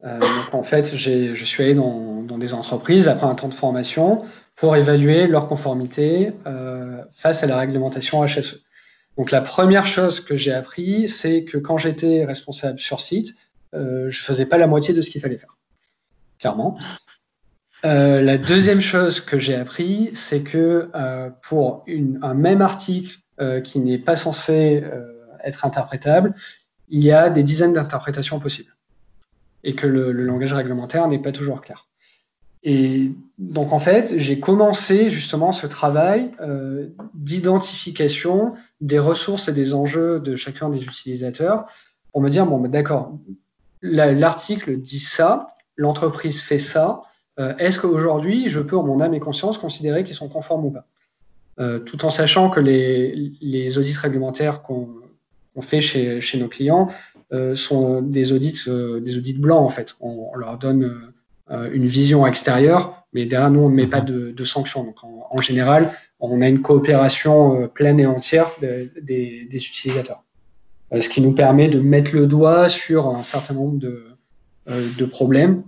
[0.04, 0.20] Euh,
[0.52, 4.22] en fait, je suis allé dans, des entreprises après un temps de formation
[4.56, 8.62] pour évaluer leur conformité euh, face à la réglementation HSE.
[9.16, 13.34] Donc la première chose que j'ai appris, c'est que quand j'étais responsable sur site,
[13.74, 15.58] euh, je faisais pas la moitié de ce qu'il fallait faire,
[16.38, 16.78] clairement.
[17.84, 20.88] Euh, la deuxième chose que j'ai appris, c'est que
[21.42, 21.84] pour
[22.22, 25.06] un même article euh, qui n'est pas censé euh,
[25.42, 26.34] être interprétable,
[26.90, 28.72] il y a des dizaines d'interprétations possibles
[29.64, 31.88] et que le, langage réglementaire n'est pas toujours clair.
[32.62, 39.72] Et donc en fait, j'ai commencé justement ce travail euh, d'identification des ressources et des
[39.72, 41.64] enjeux de chacun des utilisateurs
[42.12, 43.18] pour me dire bon, bah, d'accord,
[43.80, 47.00] l'article dit ça, l'entreprise fait ça.
[47.38, 50.86] Est-ce qu'aujourd'hui, je peux en mon âme et conscience considérer qu'ils sont conformes ou pas
[51.60, 54.90] euh, tout en sachant que les, audits réglementaires qu'on
[55.60, 56.88] fait chez, nos clients
[57.32, 59.00] euh, sont des audits, euh,
[59.38, 59.94] blancs en fait.
[60.00, 61.12] On, leur donne
[61.50, 64.84] une vision extérieure, mais derrière nous on ne met pas de, sanctions.
[64.84, 70.24] Donc en, général, on a une coopération pleine et entière des, utilisateurs,
[70.98, 75.62] ce qui nous permet de mettre le doigt sur un certain nombre de problèmes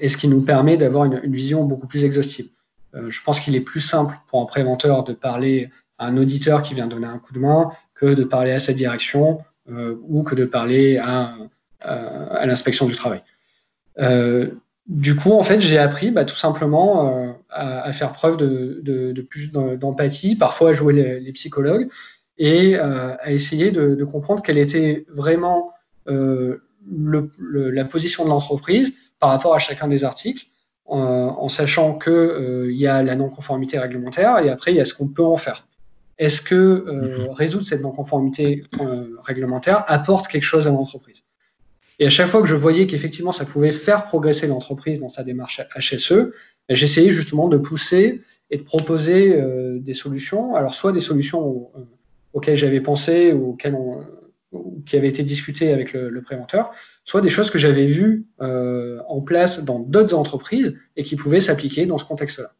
[0.00, 2.48] et ce qui nous permet d'avoir une, vision beaucoup plus exhaustive.
[2.94, 6.62] Euh, je pense qu'il est plus simple pour un préventeur de parler à un auditeur
[6.62, 10.22] qui vient donner un coup de main que de parler à sa direction euh, ou
[10.22, 11.34] que de parler à,
[11.80, 13.20] à, l'inspection du travail.
[13.98, 14.48] Euh,
[14.86, 20.34] du coup, en fait, j'ai appris bah, tout simplement à, faire preuve de, plus d'empathie,
[20.34, 21.88] parfois à jouer les, psychologues
[22.38, 25.72] et à essayer de, comprendre quelle était vraiment
[26.08, 30.46] la position de l'entreprise par rapport à chacun des articles
[30.86, 34.84] en, sachant que euh, il y a la non-conformité réglementaire et après il y a
[34.84, 35.68] ce qu'on peut en faire.
[36.18, 37.30] Est-ce que euh, mhm.
[37.30, 41.22] résoudre cette non-conformité euh, réglementaire apporte quelque chose à l'entreprise?
[42.00, 45.22] Et à chaque fois que je voyais qu'effectivement ça pouvait faire progresser l'entreprise dans sa
[45.22, 46.32] démarche HSE,
[46.68, 49.40] ben, j'essayais justement de pousser et de proposer
[49.78, 50.56] des solutions.
[50.56, 51.70] Alors soit des solutions
[52.32, 54.02] auxquelles j'avais pensé ou auxquelles on,
[54.86, 56.70] qui avaient été discutées avec le, préventeur,
[57.04, 61.40] soit des choses que j'avais vues euh, en place dans d'autres entreprises et qui pouvaient
[61.40, 62.52] s'appliquer dans ce contexte-là.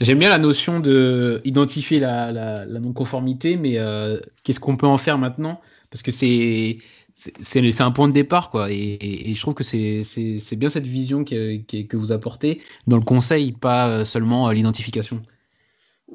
[0.00, 5.18] J'aime bien la notion de identifier la, non-conformité, mais euh, qu'est-ce qu'on peut en faire
[5.18, 5.60] maintenant?
[5.90, 6.78] Parce que c'est
[7.12, 8.70] c'est un point de départ, quoi.
[8.70, 13.02] Et, je trouve que c'est bien cette vision que, que, que vous apportez dans le
[13.02, 15.20] conseil, pas seulement l'identification.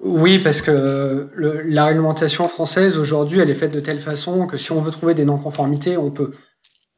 [0.02, 1.30] Oui, parce que
[1.66, 5.14] la réglementation française aujourd'hui, elle est faite de telle façon que si on veut trouver
[5.14, 6.32] des non-conformités, on peut.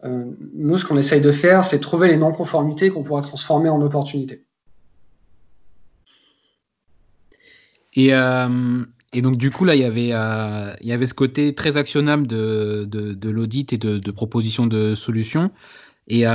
[0.03, 3.81] Euh, nous, ce qu'on essaye de faire, c'est trouver les non-conformités qu'on pourra transformer en
[3.81, 4.45] opportunités.
[7.93, 8.83] Et, euh,
[9.15, 13.77] donc, du coup, là, il y avait, euh, ce côté très actionnable de l'audit et
[13.77, 15.51] de, de, proposition de solutions.
[16.07, 16.25] Et,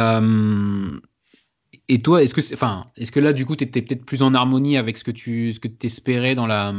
[1.92, 4.34] et toi, est-ce que, enfin, est-ce que là, du coup, tu étais peut-être plus en
[4.34, 6.72] harmonie avec ce que tu ce que espérais dans, la,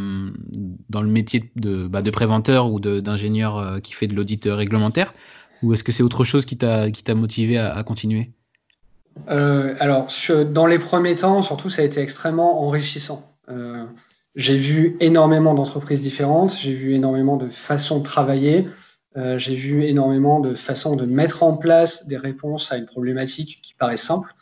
[0.89, 5.13] dans le métier de, bah, préventeur ou d'ingénieur euh, qui fait de l'audit réglementaire?
[5.61, 8.31] Ou est-ce que c'est autre chose qui t'a motivé à, continuer?
[9.29, 10.07] Euh, Alors,
[10.51, 13.23] dans les premiers temps, surtout, ça a été extrêmement enrichissant.
[13.49, 13.85] Euh,
[14.35, 18.67] j'ai vu énormément d'entreprises différentes, j'ai vu énormément de façons de travailler,
[19.15, 23.59] euh, j'ai vu énormément de façons de mettre en place des réponses à une problématique
[23.61, 24.33] qui paraît simple.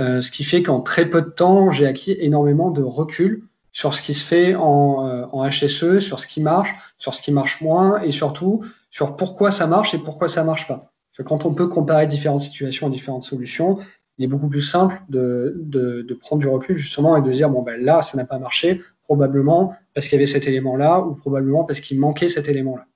[0.00, 3.94] Euh, ce qui fait qu'en très peu de temps, j'ai acquis énormément de recul sur
[3.94, 7.60] ce qui se fait en, euh, HSE, sur ce qui marche, sur ce qui marche
[7.60, 10.90] moins, et surtout sur pourquoi ça marche et pourquoi ça marche pas.
[11.24, 13.78] Quand on peut comparer différentes situations et différentes solutions,
[14.16, 17.82] il est beaucoup plus simple de, prendre du recul justement et de dire bon ben
[17.82, 21.80] là ça n'a pas marché, probablement parce qu'il y avait cet élément-là ou probablement parce
[21.80, 22.86] qu'il manquait cet élément-là.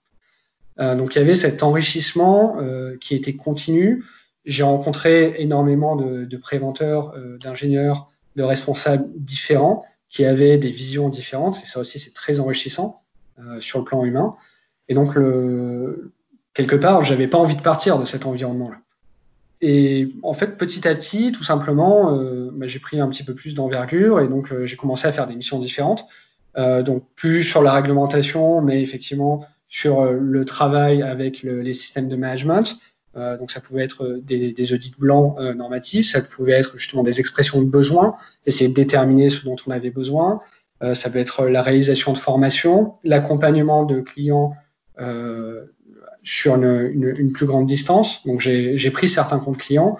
[0.81, 4.05] Euh, donc il y avait cet enrichissement euh, qui était continu
[4.45, 11.59] j'ai rencontré énormément de, préventeurs, euh, d'ingénieurs, de responsables différents qui avaient des visions différentes.
[11.63, 12.97] Et ça aussi, c'est très enrichissant
[13.39, 14.37] euh, sur le plan humain.
[14.89, 16.13] Et donc, le,
[16.53, 18.77] quelque part, j'avais pas envie de partir de cet environnement-là.
[19.61, 23.35] Et en fait, petit à petit, tout simplement, euh, bah, j'ai pris un petit peu
[23.35, 26.05] plus d'envergure et donc j'ai commencé à faire des missions différentes.
[26.57, 32.15] Donc plus sur la réglementation, mais effectivement sur le travail avec le, les systèmes de
[32.15, 32.79] management,
[33.17, 36.77] euh, donc ça pouvait être euh, des, des audits blancs euh, normatifs, ça pouvait être
[36.77, 40.41] justement des expressions de besoin, essayer de déterminer ce dont on avait besoin.
[40.83, 44.55] Euh, ça peut être la réalisation de formation, l'accompagnement de clients
[46.23, 48.25] sur une, une, plus grande distance.
[48.27, 49.99] Donc j'ai pris certains comptes clients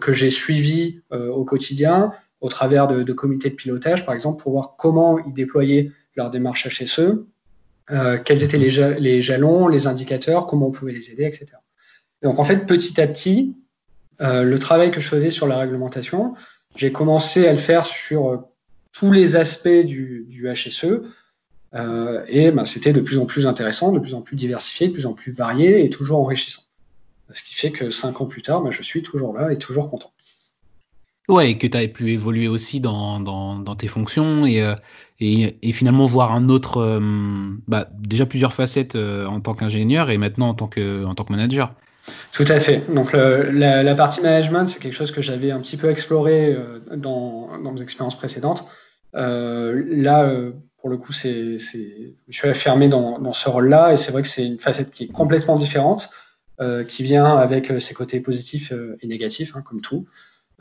[0.00, 4.52] que j'ai suivis au quotidien au travers de, de, comités de pilotage, par exemple, pour
[4.52, 7.26] voir comment ils déployaient leur démarche HSE,
[7.90, 11.46] euh, quels étaient les, les, jalons, les indicateurs, comment on pouvait les aider, etc.
[12.22, 13.54] Donc en fait, petit à petit,
[14.20, 16.34] euh, le travail que je faisais sur la réglementation,
[16.74, 18.36] j'ai commencé à le faire sur euh,
[18.92, 21.02] tous les aspects du, HSE.
[21.74, 24.92] Euh, et ben, c'était de plus en plus intéressant, de plus en plus diversifié, de
[24.92, 26.62] plus en plus varié et toujours enrichissant.
[27.32, 29.90] Ce qui fait que cinq ans plus tard, ben, je suis toujours là et toujours
[29.90, 30.12] content.
[31.28, 34.62] Ouais, et que tu as pu évoluer aussi dans, tes fonctions et,
[35.72, 37.00] finalement voir un autre,
[37.66, 41.74] bah, déjà plusieurs facettes en tant qu'ingénieur et maintenant en tant que manager.
[42.32, 42.82] Tout à fait.
[42.92, 47.48] Donc la, partie management, c'est quelque chose que j'avais un petit peu exploré euh, dans,
[47.72, 48.64] mes expériences précédentes.
[49.14, 54.22] Euh, là, euh, pour le coup, je suis affirmé dans, ce rôle-là et c'est vrai
[54.22, 56.10] que c'est une facette qui est complètement différente,
[56.88, 60.06] qui vient avec ses côtés positifs et négatifs, hein, comme tout,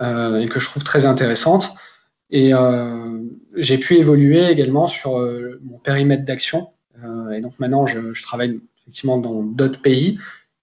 [0.01, 1.75] et que je trouve très intéressante.
[2.31, 2.53] Et
[3.55, 5.19] j'ai pu évoluer également sur
[5.61, 6.69] mon périmètre d'action.
[7.31, 10.17] et donc maintenant, je travaille effectivement dans d'autres pays.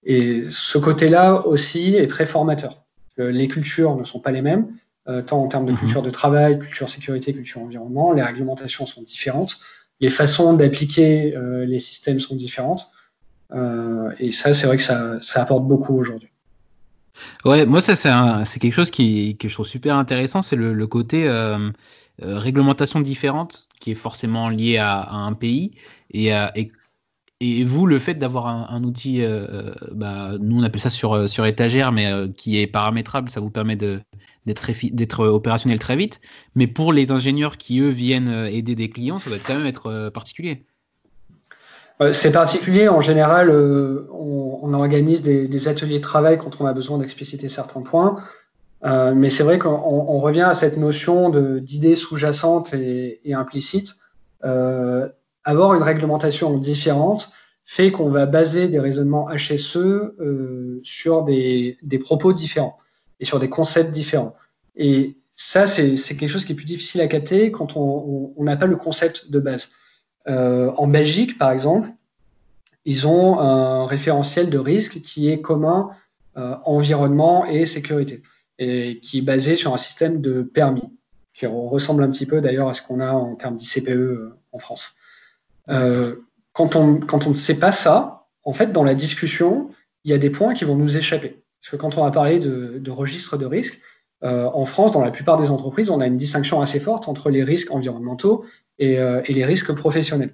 [0.05, 2.83] Et ce côté-là aussi est très formateur.
[3.17, 4.67] Les cultures ne sont pas les mêmes,
[5.07, 5.77] euh, tant en termes de mhm.
[5.77, 8.11] culture de travail, culture sécurité, culture environnement.
[8.11, 9.59] Les réglementations sont différentes.
[9.99, 12.91] Les façons d'appliquer euh, les systèmes sont différentes.
[13.53, 16.29] Euh, et ça, c'est vrai que ça, ça apporte beaucoup aujourd'hui.
[17.45, 17.95] Ouais, moi, ça,
[18.45, 20.41] c'est quelque chose qui, que je trouve super intéressant.
[20.41, 21.69] C'est le, le, côté euh,
[22.23, 25.71] euh, réglementation différente qui est forcément lié à, à un pays
[26.11, 26.71] et, et
[27.39, 31.13] et vous, le fait d'avoir un, outil, euh, euh, bah, nous on appelle ça sur,
[31.13, 36.21] euh, sur étagère, mais qui est paramétrable, ça vous permet d'être opérationnel très vite.
[36.55, 40.09] Mais pour les ingénieurs qui, eux, viennent aider des clients, ça doit quand même être
[40.13, 40.65] particulier.
[42.11, 42.89] C'est particulier.
[42.89, 48.17] En général, on, organise des, ateliers de travail quand on a besoin d'expliciter certains points.
[48.83, 53.95] mais c'est vrai qu'on revient à cette notion d'idées sous-jacentes et, et, implicites
[55.43, 57.31] avoir une réglementation différente
[57.65, 62.77] fait qu'on va baser des raisonnements HSE euh, sur des, propos différents
[63.19, 64.35] et sur des concepts différents.
[64.75, 68.65] Et ça, c'est quelque chose qui est plus difficile à capter quand on n'a pas
[68.65, 69.71] le concept de base.
[70.27, 71.89] Euh, en Belgique, par exemple,
[72.85, 75.91] ils ont un référentiel de risque qui est commun
[76.37, 78.21] euh, environnement et sécurité,
[78.59, 80.91] et qui est basé sur un système de permis,
[81.33, 84.95] qui ressemble un petit peu d'ailleurs à ce qu'on a en termes d'ICPE en France.
[85.69, 86.15] Euh,
[86.51, 89.69] quand, on, quand on ne sait pas ça, en fait, dans la discussion,
[90.03, 91.43] il y a des points qui vont nous échapper.
[91.61, 93.81] Parce que quand on a parlé de, de registre de risque,
[94.23, 97.29] euh, en France, dans la plupart des entreprises, on a une distinction assez forte entre
[97.29, 98.45] les risques environnementaux
[98.79, 100.33] et, euh, et les risques professionnels.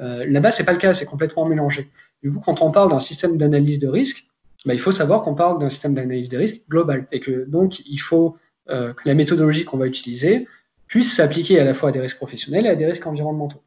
[0.00, 1.90] Euh, Là-bas, c'est pas le cas, c'est complètement mélangé.
[2.22, 4.24] Du coup, quand on parle d'un système d'analyse de risque,
[4.64, 7.80] bah, il faut savoir qu'on parle d'un système d'analyse de risque global et que donc
[7.80, 8.36] il faut
[8.70, 10.46] euh, que la méthodologie qu'on va utiliser
[10.86, 13.62] puisse s'appliquer à la fois à des risques professionnels et à des risques environnementaux.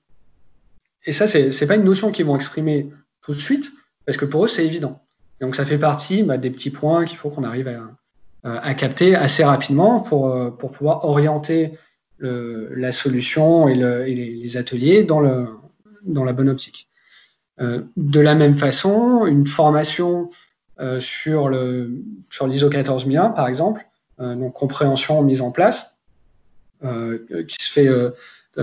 [1.07, 2.91] Et ça, c'est n'est pas une notion qu'ils vont exprimer
[3.23, 3.71] tout de suite,
[4.05, 5.01] parce que pour eux, c'est évident.
[5.41, 7.67] Donc, ça fait partie bah, des petits points qu'il faut qu'on arrive
[8.43, 11.71] à, à capter assez rapidement pour, pour pouvoir orienter
[12.19, 16.89] la solution et, les, ateliers dans, la bonne optique.
[17.59, 20.29] de la même façon, une formation
[20.99, 23.87] sur le sur l'ISO 14001 par exemple,
[24.19, 25.99] donc compréhension mise en place,
[26.81, 27.89] qui se fait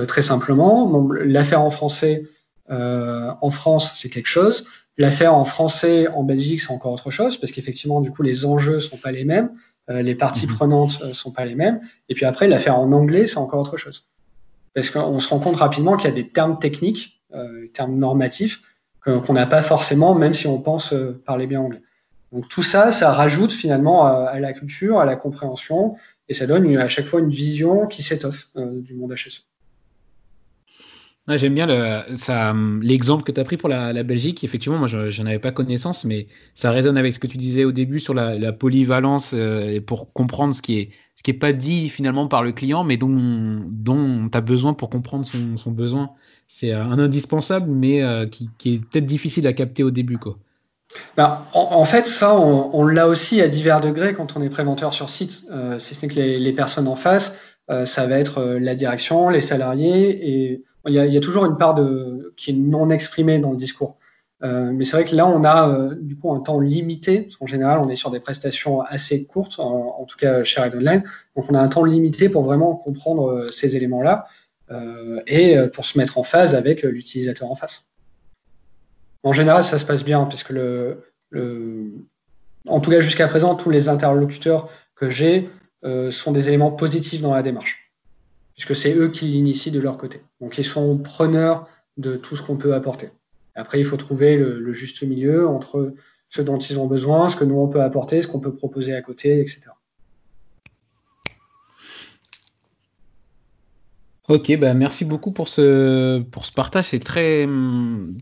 [0.08, 1.08] très simplement.
[1.20, 2.24] L'affaire en français
[2.68, 4.66] en France, c'est quelque chose.
[4.96, 8.78] L'affaire en français en Belgique, c'est encore autre chose, parce qu'effectivement, du coup, les enjeux
[8.78, 9.50] sont pas les mêmes,
[9.90, 10.54] euh, les parties mhm.
[10.54, 11.80] prenantes euh, sont pas les mêmes.
[12.08, 14.08] Et puis après, l'affaire en anglais, c'est encore autre chose.
[14.72, 18.62] Parce qu'on se rend compte rapidement qu'il y a des termes techniques, euh, termes normatifs,
[19.04, 21.82] qu'on n'a pas forcément, même si on pense euh, parler bien anglais.
[22.32, 25.96] Donc tout ça, ça rajoute finalement à, à, la culture, à la compréhension,
[26.28, 29.46] et ça donne à chaque fois une vision qui s'étoffe du monde HSE.
[31.26, 31.66] J'aime bien
[32.82, 34.44] l'exemple que tu as pris pour la, Belgique.
[34.44, 37.64] Effectivement, moi, je n'en avais pas connaissance, mais ça résonne avec ce que tu disais
[37.64, 41.52] au début sur la, polyvalence euh, pour comprendre ce qui est ce qui est pas
[41.52, 46.10] dit finalement par le client, mais dont, dont tu as besoin pour comprendre son, besoin.
[46.48, 50.18] C'est un indispensable, mais euh, qui, est peut-être difficile à capter au début.
[51.16, 55.08] Ben, en, fait, ça, on, l'a aussi à divers degrés quand on est préventeur sur
[55.08, 55.44] site.
[55.52, 57.38] Euh, si ce n'est que les, les, personnes en face,
[57.84, 61.46] ça va être la direction, les salariés et il y, a, il y a, toujours
[61.46, 63.96] une part de, qui est non exprimée dans le discours.
[64.42, 67.36] Euh, mais c'est vrai que là, on a euh, du coup un temps limité, parce
[67.36, 71.02] qu'en général, on est sur des prestations assez courtes, en, tout cas chez Red Online.
[71.36, 74.26] Donc, on a un temps limité pour vraiment comprendre euh, ces éléments-là
[74.70, 77.90] euh, et euh, pour se mettre en phase avec l'utilisateur en face.
[79.22, 81.92] En général, ça se passe bien, puisque le, le
[82.68, 85.50] en tout cas jusqu'à présent, tous les interlocuteurs que j'ai
[86.10, 87.83] sont des éléments positifs dans la démarche
[88.54, 90.22] puisque c'est eux qui l'initient de leur côté.
[90.40, 93.10] Donc ils sont preneurs de tout ce qu'on peut apporter.
[93.54, 95.94] Après, il faut trouver le, juste milieu entre
[96.28, 98.94] ce dont ils ont besoin, ce que nous on peut apporter, ce qu'on peut proposer
[98.94, 99.70] à côté, etc.
[104.26, 106.86] Ok, bah merci beaucoup pour ce, pour ce partage.
[106.86, 107.46] C'est très,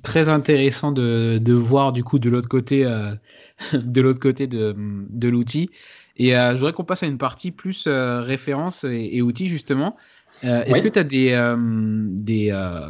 [0.03, 3.15] très intéressant de, de voir du coup de l'autre côté, euh,
[3.73, 5.71] de l'autre côté de, de l'outil.
[6.17, 9.47] Et euh, je voudrais qu'on passe à une partie plus euh, référence et, et outils
[9.47, 9.97] justement.
[10.45, 12.89] Euh, est-ce que tu as des, euh, des, euh,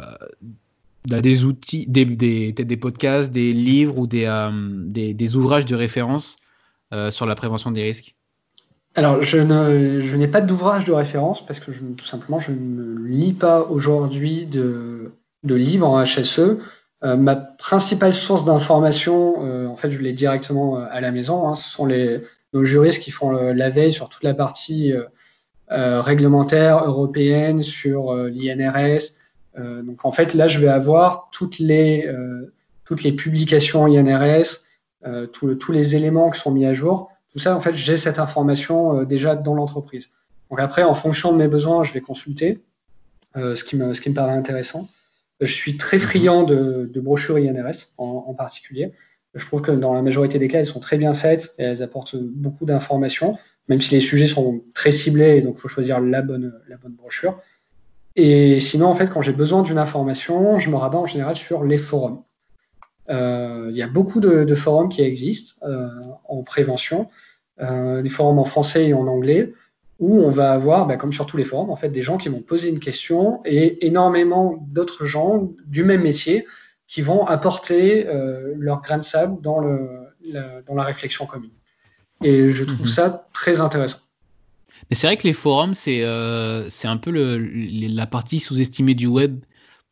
[1.05, 4.27] des outils, des, des, des, podcasts, des livres ou des,
[4.87, 6.37] des, des, ouvrages de référence
[7.09, 8.15] sur la prévention des risques?
[8.95, 12.51] Alors, je, ne, je n'ai pas d'ouvrage de référence parce que je, tout simplement, je
[12.51, 15.11] ne lis pas aujourd'hui de,
[15.43, 16.59] de livres en HSE.
[17.01, 21.47] ma principale source d'information, en fait, je l'ai directement à la maison.
[21.47, 22.21] Hein, ce sont les,
[22.53, 24.93] nos juristes qui font la veille sur toute la partie
[25.71, 29.15] euh, réglementaire européenne sur euh, l'INRS.
[29.57, 32.09] Euh, donc en fait, là, je vais avoir toutes les,
[32.83, 34.65] toutes les publications INRS,
[35.31, 37.09] tous les éléments qui sont mis à jour.
[37.31, 40.09] Tout ça, en fait, j'ai cette information déjà dans l'entreprise.
[40.49, 42.61] Donc après, en fonction de mes besoins, je vais consulter
[43.35, 44.87] ce, qui me, ce qui me paraît intéressant.
[45.39, 46.03] Je suis très mhm.
[46.03, 48.91] friand de, de brochures INRS en, en, particulier.
[49.33, 51.81] Je trouve que dans la majorité des cas, elles sont très bien faites et elles
[51.81, 53.37] apportent beaucoup d'informations
[53.69, 56.93] même si les sujets sont très ciblés, donc il faut choisir la bonne, la bonne
[56.93, 57.39] brochure.
[58.15, 61.63] Et sinon, en fait, quand j'ai besoin d'une information, je me rabats en général sur
[61.63, 62.23] les forums.
[63.09, 65.89] Euh, il y a beaucoup de, de forums qui existent euh,
[66.25, 67.09] en prévention,
[67.61, 69.53] euh, des forums en français et en anglais,
[69.99, 72.29] où on va avoir, bah, comme sur tous les forums, en fait, des gens qui
[72.29, 76.45] vont poser une question et énormément d'autres gens du même métier
[76.87, 79.87] qui vont apporter euh, leur grain de sable dans, le,
[80.67, 81.51] dans la réflexion commune.
[82.21, 82.85] Et je trouve mhm.
[82.85, 83.99] ça très intéressant.
[84.89, 89.07] Mais c'est vrai que les forums, c'est euh, un peu le, la partie sous-estimée du
[89.07, 89.39] web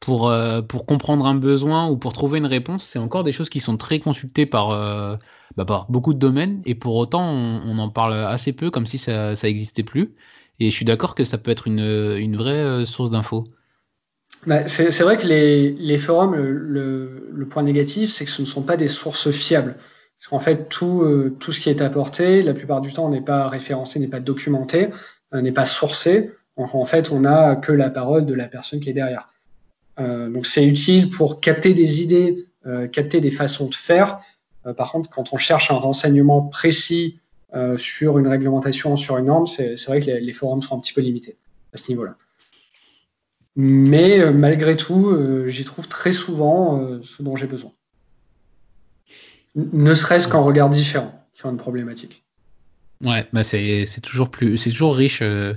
[0.01, 2.83] pour, euh, pour comprendre un besoin ou pour trouver une réponse.
[2.83, 5.15] C'est encore des choses qui sont très consultées par, euh,
[5.55, 8.97] bah, par beaucoup de domaines et pour autant, on, en parle assez peu comme si
[8.97, 10.13] ça n'existait plus.
[10.59, 13.45] Et je suis d'accord que ça peut être une, une vraie euh, source d'infos.
[14.47, 18.47] Bah, c'est vrai que les, les forums, le, le point négatif, c'est que ce ne
[18.47, 19.75] sont pas des sources fiables.
[20.21, 23.21] Parce qu'en fait, tout, euh, tout ce qui est apporté, la plupart du temps, n'est
[23.21, 24.89] pas référencé, n'est pas documenté,
[25.33, 26.29] euh, n'est pas sourcé.
[26.57, 29.29] En fait, on n'a que la parole de la personne qui est derrière.
[29.99, 32.45] Euh, donc, c'est utile pour capter des idées,
[32.91, 34.19] capter des façons de faire.
[34.77, 37.17] par contre, quand on cherche un renseignement précis
[37.77, 40.93] sur une réglementation, sur une norme, c'est vrai que les, les, forums sont un petit
[40.93, 41.37] peu limités
[41.73, 42.17] à ce niveau-là.
[43.55, 45.17] Mais malgré tout,
[45.47, 47.71] j'y trouve très souvent ce dont j'ai besoin
[49.55, 52.23] ne serait-ce qu'en regard différent sur une problématique.
[53.03, 55.55] Ouais, bah c'est toujours plus, c'est toujours riche euh,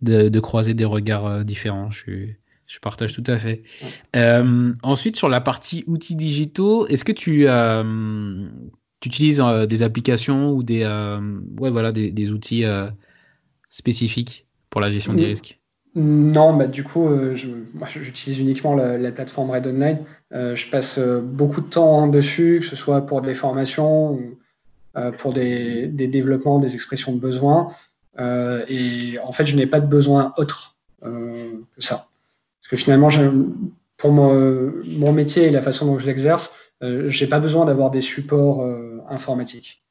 [0.00, 1.90] de, de, croiser des regards euh, différents.
[1.90, 2.28] Je,
[2.66, 3.62] je, partage tout à fait.
[3.82, 3.88] Ouais.
[4.16, 7.46] Euh, ensuite, sur la partie outils digitaux, est-ce que tu,
[9.00, 10.86] tu utilises des applications ou des,
[11.58, 12.64] ouais, voilà, des, outils
[13.68, 15.58] spécifiques pour la gestion des risques?
[15.96, 19.98] Non, bah, du coup, j'utilise uniquement la, plateforme Red Online.
[20.30, 24.38] je passe beaucoup de temps dessus, que ce soit pour des formations ou
[25.18, 27.70] pour des, des, développements, des expressions de besoin.
[28.18, 32.08] et en fait, je n'ai pas de besoin autre que ça.
[32.60, 33.08] Parce que finalement,
[33.96, 38.00] pour mon, métier et la façon dont je l'exerce, euh, j'ai pas besoin d'avoir des
[38.00, 39.82] supports euh, informatiques.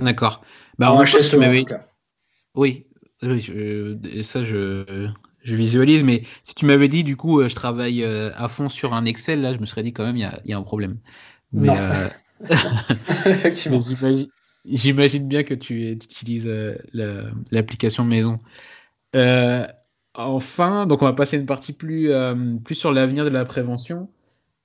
[0.00, 0.42] D'accord.
[0.78, 1.74] Bah, en HSE, tu
[2.54, 2.86] Oui,
[3.22, 5.10] ça je,
[5.44, 9.04] visualise, mais si tu m'avais dit du coup je travaille euh, à fond sur un
[9.04, 10.98] Excel, là je me serais dit quand même il y a, un problème.
[11.52, 11.68] Mais,
[13.26, 13.80] Effectivement.
[14.66, 16.48] J'imagine bien que tu utilises
[17.50, 18.38] l'application maison.
[20.14, 24.08] Enfin, donc on va passer une partie plus, euh, plus sur l'avenir de la prévention.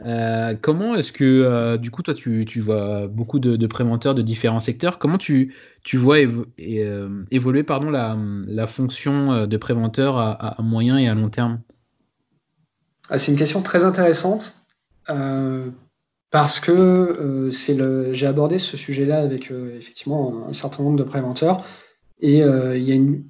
[0.04, 4.60] Euh, comment est-ce que, euh, du coup, toi, tu, vois beaucoup de, préventeurs de différents
[4.60, 5.00] secteurs.
[5.00, 8.18] Comment tu, tu vois évoluer pardon, la,
[8.48, 11.62] la, fonction de préventeur à, moyen et à long terme?
[13.10, 14.66] Ah, C'est une question très intéressante
[16.32, 17.50] parce que
[18.14, 21.64] j'ai abordé ce sujet-là avec effectivement un certain nombre de préventeurs
[22.20, 23.24] et il y a une,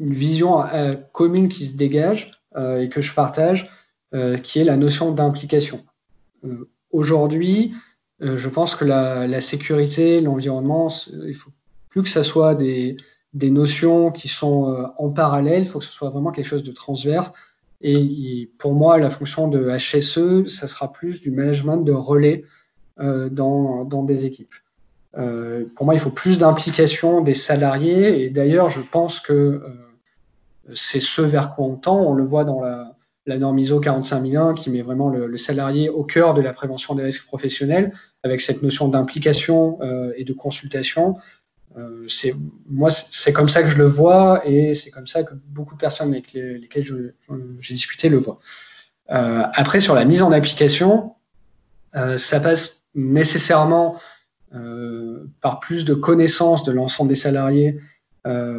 [0.00, 3.79] vision euh, commune qui se dégage euh, et que je partage, euh,
[4.42, 5.80] qui est la notion d'implication.
[6.90, 7.72] Aujourd'hui,
[8.20, 10.92] je pense que la, sécurité, l'environnement,
[11.26, 11.50] il faut
[11.88, 12.96] plus que ça soit des,
[13.34, 16.72] des notions qui sont en parallèle, il faut que ce soit vraiment quelque chose de
[16.72, 17.30] transverse.
[17.80, 22.44] Et, pour moi, la fonction de HSE, ça sera plus du management de relais
[22.98, 24.54] dans, dans, des équipes.
[25.12, 28.24] pour moi, il faut plus d'implication des salariés.
[28.24, 29.62] Et d'ailleurs, je pense que
[30.74, 32.00] c'est ce vers quoi on tend.
[32.00, 32.96] On le voit dans la,
[33.26, 37.26] norme ISO 45001 qui met vraiment le, salarié au cœur de la prévention des risques
[37.26, 37.92] professionnels
[38.22, 41.16] avec cette notion d'implication euh, et de consultation.
[41.76, 42.34] Euh, c'est
[42.68, 45.80] moi, c'est comme ça que je le vois et c'est comme ça que beaucoup de
[45.80, 47.14] personnes avec lesquelles
[47.60, 48.40] j'ai discuté le voient.
[49.10, 51.14] Euh, après, sur la mise en application,
[52.16, 53.98] ça passe nécessairement
[55.40, 57.80] par plus de connaissances de l'ensemble des salariés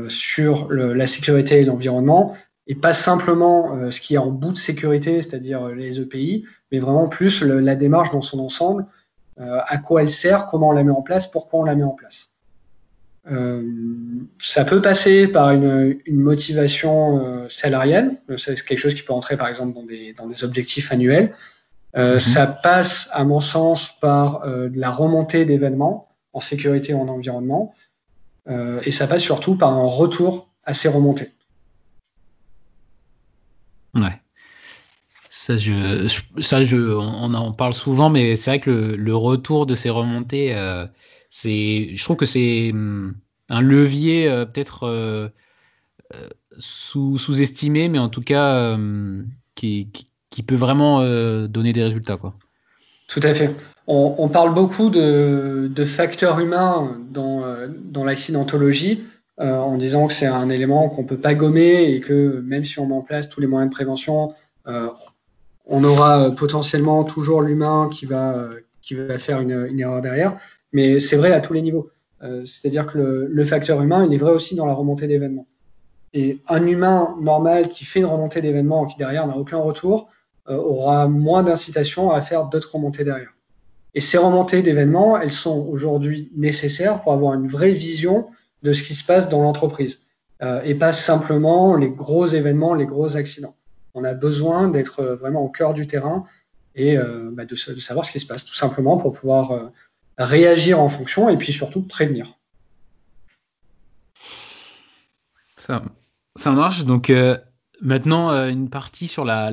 [0.09, 2.35] sur la sécurité et l'environnement,
[2.67, 6.45] et pas simplement euh, ce qui est en bout de sécurité, c'est-à-dire euh, les EPI,
[6.71, 8.85] mais vraiment plus la démarche dans son ensemble,
[9.37, 11.95] à quoi elle sert, comment on la met en place, pourquoi on la met en
[11.95, 12.35] place.
[14.37, 19.73] ça peut passer par une, motivation salariale, c'est quelque chose qui peut entrer par exemple
[19.73, 21.33] dans des, dans des objectifs annuels.
[21.97, 22.19] Mhm.
[22.19, 27.73] Ça passe, à mon sens, par de la remontée d'événements en sécurité et en environnement.
[28.49, 31.31] Euh, et ça passe surtout par un retour à ces remontées.
[33.95, 34.21] Ouais.
[35.29, 36.07] Ça, je,
[36.41, 40.55] ça je, on en parle souvent, mais c'est vrai que le, retour de ces remontées,
[40.55, 40.85] euh,
[41.29, 43.15] c'est, je trouve que c'est hum,
[43.49, 45.31] un levier euh, peut-être
[46.57, 49.89] sous, sous-estimé, mais en tout cas hum, qui,
[50.29, 51.01] qui, peut vraiment
[51.47, 52.17] donner des résultats.
[52.17, 52.35] Quoi.
[53.07, 53.55] Tout à fait
[53.87, 57.43] on, parle beaucoup de, facteurs humains dans,
[57.83, 59.03] dans l'accidentologie,
[59.41, 62.63] euh, en disant que c'est un élément qu'on ne peut pas gommer et que même
[62.63, 64.33] si on met en place tous les moyens de prévention,
[64.67, 64.89] euh,
[65.65, 68.49] on aura potentiellement toujours l'humain qui va,
[68.83, 70.37] qui va faire une, erreur derrière.
[70.73, 71.89] Mais c'est vrai à tous les niveaux.
[72.21, 75.47] Euh, c'est-à-dire que le, facteur humain, il est vrai aussi dans la remontée d'événements.
[76.13, 80.09] Et un humain normal qui fait une remontée d'événements qui derrière n'a aucun retour,
[80.47, 83.33] aura moins d'incitation à faire d'autres remontées derrière.
[83.93, 88.27] Et ces remontées d'événements, elles sont aujourd'hui nécessaires pour avoir une vraie vision
[88.63, 90.05] de ce qui se passe dans l'entreprise
[90.41, 93.55] euh, et pas simplement les gros événements, les gros accidents.
[93.93, 96.25] On a besoin d'être euh, vraiment au cœur du terrain
[96.73, 99.71] et euh, bah de, savoir ce qui se passe, tout simplement pour pouvoir
[100.17, 102.33] réagir en fonction et puis surtout prévenir.
[105.57, 105.81] Ça,
[106.45, 106.85] marche.
[106.85, 107.11] Donc
[107.81, 109.51] maintenant, une partie sur la,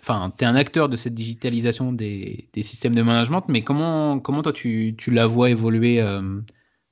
[0.00, 4.42] enfin, tu es un acteur de cette digitalisation des, systèmes de management, mais comment, comment
[4.42, 6.04] toi tu, la vois évoluer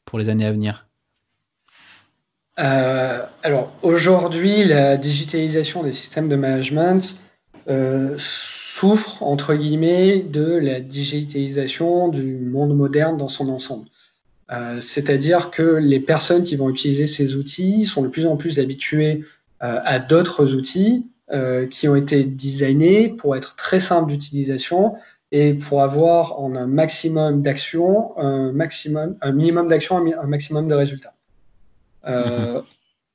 [0.05, 0.87] pour les années à venir?
[2.59, 7.21] Euh, Alors aujourd'hui, la digitalisation des systèmes de management
[7.69, 13.87] euh, souffre, entre guillemets, de la digitalisation du monde moderne dans son ensemble.
[14.79, 19.25] C'est-à-dire que les personnes qui vont utiliser ces outils sont de plus en plus habituées
[19.59, 24.95] à d'autres outils euh, qui ont été designés pour être très simples d'utilisation
[25.33, 30.75] et pour avoir en un maximum d'actions, un maximum, un minimum d'actions, un, maximum de
[30.75, 31.14] résultats.
[32.07, 32.63] Euh.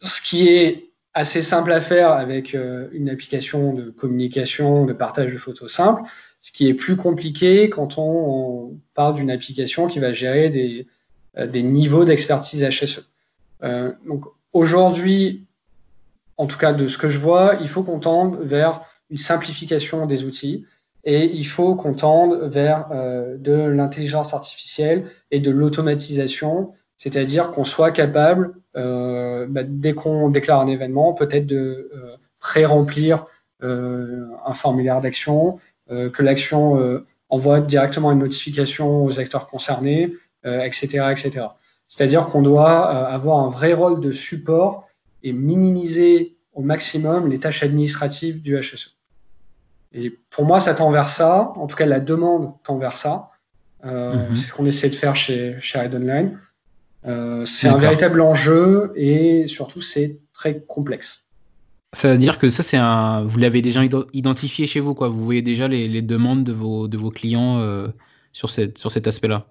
[0.01, 5.33] Ce qui est assez simple à faire avec euh, une application de communication, de partage
[5.33, 6.03] de photos simple,
[6.39, 10.87] ce qui est plus compliqué quand on, parle d'une application qui va gérer des,
[11.47, 13.09] des niveaux d'expertise HSE.
[14.05, 15.47] donc aujourd'hui,
[16.37, 20.05] en tout cas de ce que je vois, il faut qu'on tende vers une simplification
[20.05, 20.65] des outils
[21.03, 27.63] et il faut qu'on tende vers euh, de l'intelligence artificielle et de l'automatisation, c'est-à-dire qu'on
[27.63, 33.25] soit capable, euh, bah, dès qu'on déclare un événement, peut-être de euh, pré-remplir
[33.61, 40.13] un formulaire d'action, que l'action envoie directement une notification aux acteurs concernés,
[40.45, 41.47] etc., etc.
[41.89, 44.87] C'est-à-dire qu'on doit avoir un vrai rôle de support
[45.23, 48.95] et minimiser au maximum les tâches administratives du HSE.
[49.93, 51.51] Et pour moi, ça tend vers ça.
[51.55, 53.31] En tout cas, la demande tend vers ça.
[53.85, 54.35] Euh, mhm.
[54.35, 56.37] C'est ce qu'on essaie de faire chez, chez Red Online.
[57.07, 61.27] Euh, c'est un véritable enjeu et surtout, c'est très complexe.
[61.93, 63.23] Ça veut dire que ça, c'est un.
[63.23, 63.81] Vous l'avez déjà
[64.13, 65.07] identifié chez vous, quoi.
[65.07, 67.87] Vous voyez déjà les, les demandes de vos, de vos clients euh,
[68.31, 69.45] sur, cette, sur cet aspect-là.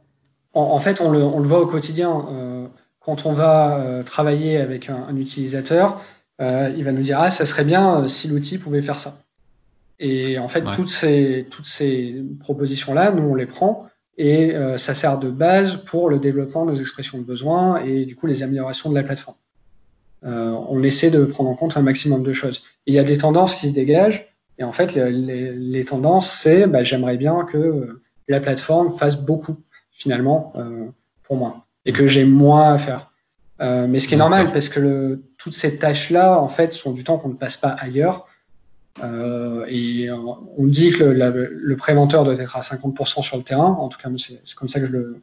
[0.55, 2.27] En, fait, on le, on le, voit au quotidien.
[2.31, 2.67] Euh,
[3.01, 6.01] quand on va travailler avec un, un utilisateur,
[6.41, 9.19] il va nous dire Ah, ça serait bien si l'outil pouvait faire ça.
[9.99, 13.89] Et en fait, toutes ces, toutes ces propositions-là, nous, on les prend
[14.19, 18.05] et euh, ça sert de base pour le développement de nos expressions de besoin et
[18.05, 19.37] du coup les améliorations de la plateforme.
[20.25, 22.63] Euh, on essaie de prendre en compte un maximum de choses.
[22.87, 24.27] il y a des tendances qui se dégagent
[24.59, 29.25] et en fait, les, les, tendances, c'est bah, j'aimerais bien que euh, la plateforme fasse
[29.25, 29.57] beaucoup
[29.93, 30.53] finalement
[31.23, 33.11] pour moi et que j'ai moins à faire.
[33.61, 36.93] Euh, mais ce qui est normal parce que le, toutes ces tâches-là, en fait, sont
[36.93, 38.27] du temps qu'on ne passe pas ailleurs.
[39.03, 43.77] Euh, et on dit que le, le, préventeur doit être à 50% sur le terrain.
[43.79, 45.23] En tout cas, c'est comme ça que je le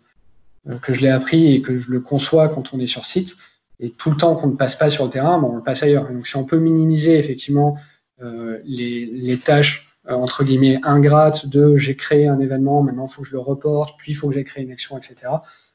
[0.82, 3.36] que je l'ai appris et que je le conçois quand on est sur site.
[3.80, 5.84] Et tout le temps qu'on ne passe pas sur le terrain, bon, on le passe
[5.84, 6.10] ailleurs.
[6.10, 7.78] donc, si on peut minimiser effectivement
[8.22, 13.14] euh, les, les, tâches euh, entre guillemets ingrates de j'ai créé un événement, maintenant il
[13.14, 15.16] faut que je le reporte, puis il faut que j'ai créé une action, etc.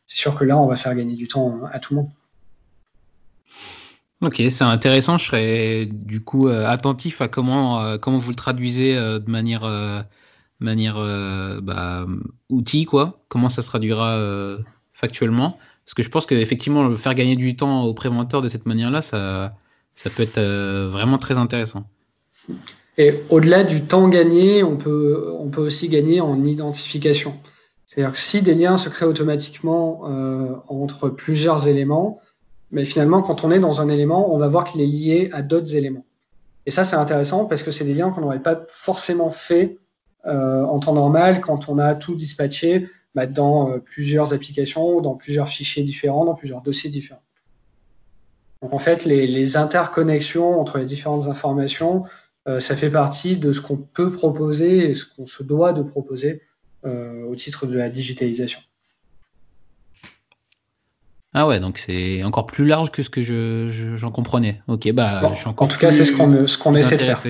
[0.07, 2.11] C'est sûr que là, on va faire gagner du temps à tout le monde.
[4.23, 5.17] Ok, c'est intéressant.
[5.17, 9.31] Je serais du coup euh, attentif à comment euh, comment vous le traduisez euh, de
[9.31, 9.63] manière
[10.61, 10.97] manière
[11.63, 12.07] bah,
[12.51, 13.23] outil quoi.
[13.29, 14.21] Comment ça se traduira
[14.93, 19.01] factuellement Parce que je pense qu'effectivement faire gagner du temps aux préventeurs de cette manière-là,
[19.01, 19.55] ça
[19.95, 20.41] ça peut être
[20.91, 21.87] vraiment très intéressant.
[22.99, 27.39] Et au-delà du temps gagné, on peut on peut aussi gagner en identification.
[27.87, 30.03] C'est-à-dire que si des liens se créent automatiquement
[30.69, 32.21] entre plusieurs éléments,
[32.71, 35.43] mais finalement, quand on est dans un élément, on va voir qu'il est lié à
[35.43, 36.05] d'autres éléments.
[36.67, 39.79] Et ça, c'est intéressant parce que c'est des liens qu'on n'aurait pas forcément fait
[40.27, 45.15] euh, en temps normal quand on a tout dispatché bah, dans euh, plusieurs applications, dans
[45.15, 47.23] plusieurs fichiers différents, dans plusieurs dossiers différents.
[48.63, 52.05] Donc en fait, les, les interconnexions entre les différentes informations,
[52.49, 55.83] euh, ça fait partie de ce qu'on peut proposer et ce qu'on se doit de
[55.83, 56.43] proposer
[56.85, 58.61] euh, au titre de la digitalisation.
[61.33, 64.61] Ah ouais, donc c'est encore plus large que ce que je, j'en comprenais.
[64.67, 67.03] Ok, bah, je suis encore En tout cas, c'est ce qu'on, ce qu'on essaie de
[67.03, 67.23] faire.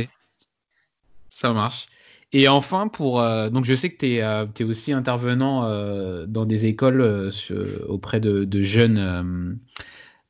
[1.31, 1.87] Ça marche.
[2.33, 6.45] Et enfin, pour euh, donc je sais que tu es, euh, aussi intervenant euh, dans
[6.47, 7.33] des écoles
[7.89, 9.59] auprès de, de jeunes,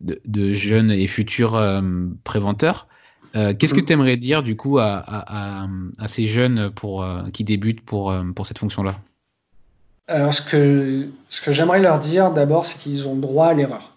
[0.01, 1.61] de, jeunes et futurs
[2.25, 2.89] préventeurs.
[3.35, 3.85] qu'est-ce que mm.
[3.85, 5.67] tu aimerais dire du coup à, à,
[5.99, 8.99] à ces jeunes pour, qui débutent pour, pour cette fonction-là?
[10.11, 13.97] Alors, ce que, ce que j'aimerais leur dire d'abord, c'est qu'ils ont droit à l'erreur.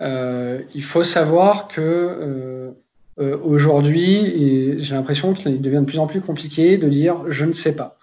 [0.00, 2.70] Euh, il faut savoir que euh,
[3.18, 7.52] euh, aujourd'hui, j'ai l'impression qu'il devient de plus en plus compliqué de dire je ne
[7.52, 7.96] sais pas.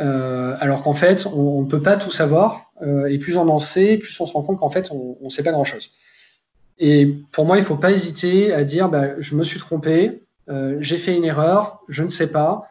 [0.00, 3.60] Euh, alors qu'en fait, on ne peut pas tout savoir, euh, et plus on en
[3.60, 5.92] sait, plus on se rend compte qu'en fait, on ne sait pas grand-chose.
[6.78, 10.22] Et pour moi, il ne faut pas hésiter à dire bah, je me suis trompé,
[10.48, 12.64] euh, j'ai fait une erreur, je ne sais pas,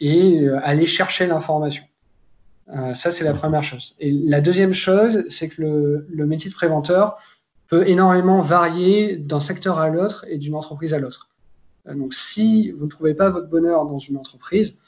[0.00, 1.84] et aller chercher l'information.
[2.74, 3.94] Euh, ça, c'est la première chose.
[4.00, 5.62] Et la deuxième chose, c'est que
[6.08, 7.18] le, métier de préventeur
[7.68, 11.28] peut énormément varier d'un secteur à l'autre et d'une entreprise à l'autre.
[11.86, 14.78] Euh, donc, si vous ne trouvez pas votre bonheur dans une entreprise,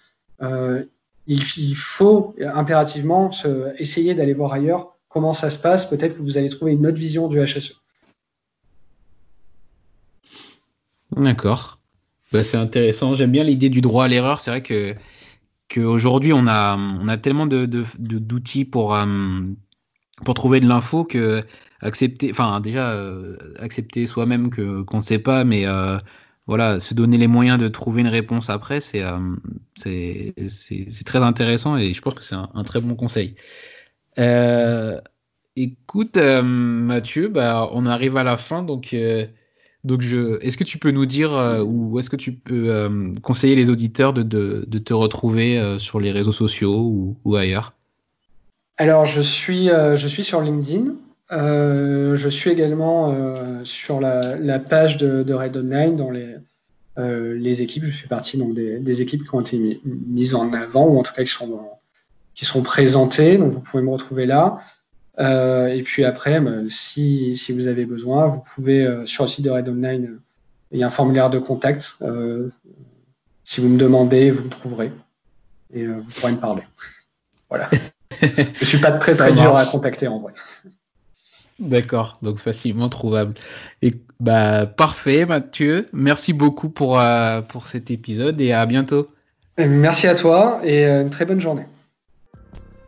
[0.42, 0.84] euh,
[1.26, 3.30] il, faut impérativement
[3.76, 5.84] essayer d'aller voir ailleurs comment ça se passe.
[5.84, 7.82] Peut-être que vous allez trouver une autre vision du HSE.
[11.14, 11.78] D'accord.
[12.32, 13.12] Bah, c'est intéressant.
[13.14, 14.40] J'aime bien l'idée du droit à l'erreur.
[14.40, 14.94] C'est vrai que
[15.68, 17.66] qu'aujourd'hui on a, on a tellement de,
[17.98, 19.06] d'outils pour, euh,
[20.24, 21.44] pour trouver de l'info que
[21.80, 25.98] accepter, enfin déjà euh, accepter soi-même que qu'on ne sait pas, mais euh,
[26.46, 29.04] voilà, se donner les moyens de trouver une réponse après, c'est
[29.74, 33.36] c'est, c'est, très intéressant et je pense que c'est un, très bon conseil.
[35.56, 38.94] écoute, Mathieu, bah, on arrive à la fin, donc
[39.84, 41.30] Donc, je, est-ce que tu peux nous dire
[41.66, 42.90] ou est-ce que tu peux
[43.22, 44.24] conseiller les auditeurs de,
[44.64, 47.72] te retrouver sur les réseaux sociaux ou, ailleurs?
[48.76, 50.94] Alors, je suis, je suis sur LinkedIn.
[51.30, 57.84] je suis également sur la, page de, Red Online dans les, équipes.
[57.84, 61.22] Je fais partie des, équipes qui ont été mises en avant ou en tout cas
[61.22, 61.60] qui sont
[62.38, 63.36] qui sont présentées.
[63.36, 64.58] Donc, vous pouvez me retrouver là.
[65.18, 69.28] Euh, et puis après, bah, si, si, vous avez besoin, vous pouvez, euh, sur le
[69.28, 70.20] site de Red Online, euh,
[70.70, 71.98] il y a un formulaire de contact.
[73.44, 74.92] si vous me demandez, vous me trouverez.
[75.72, 76.62] Et vous pourrez me parler.
[77.48, 77.70] voilà.
[78.22, 80.32] Je suis pas très très dur à contacter en vrai.
[81.58, 83.34] D'accord, donc facilement trouvable.
[83.82, 85.88] Et bah parfait, Mathieu.
[85.92, 87.00] Merci beaucoup pour
[87.48, 89.08] pour cet épisode et à bientôt.
[89.58, 91.64] Merci à toi et une très bonne journée.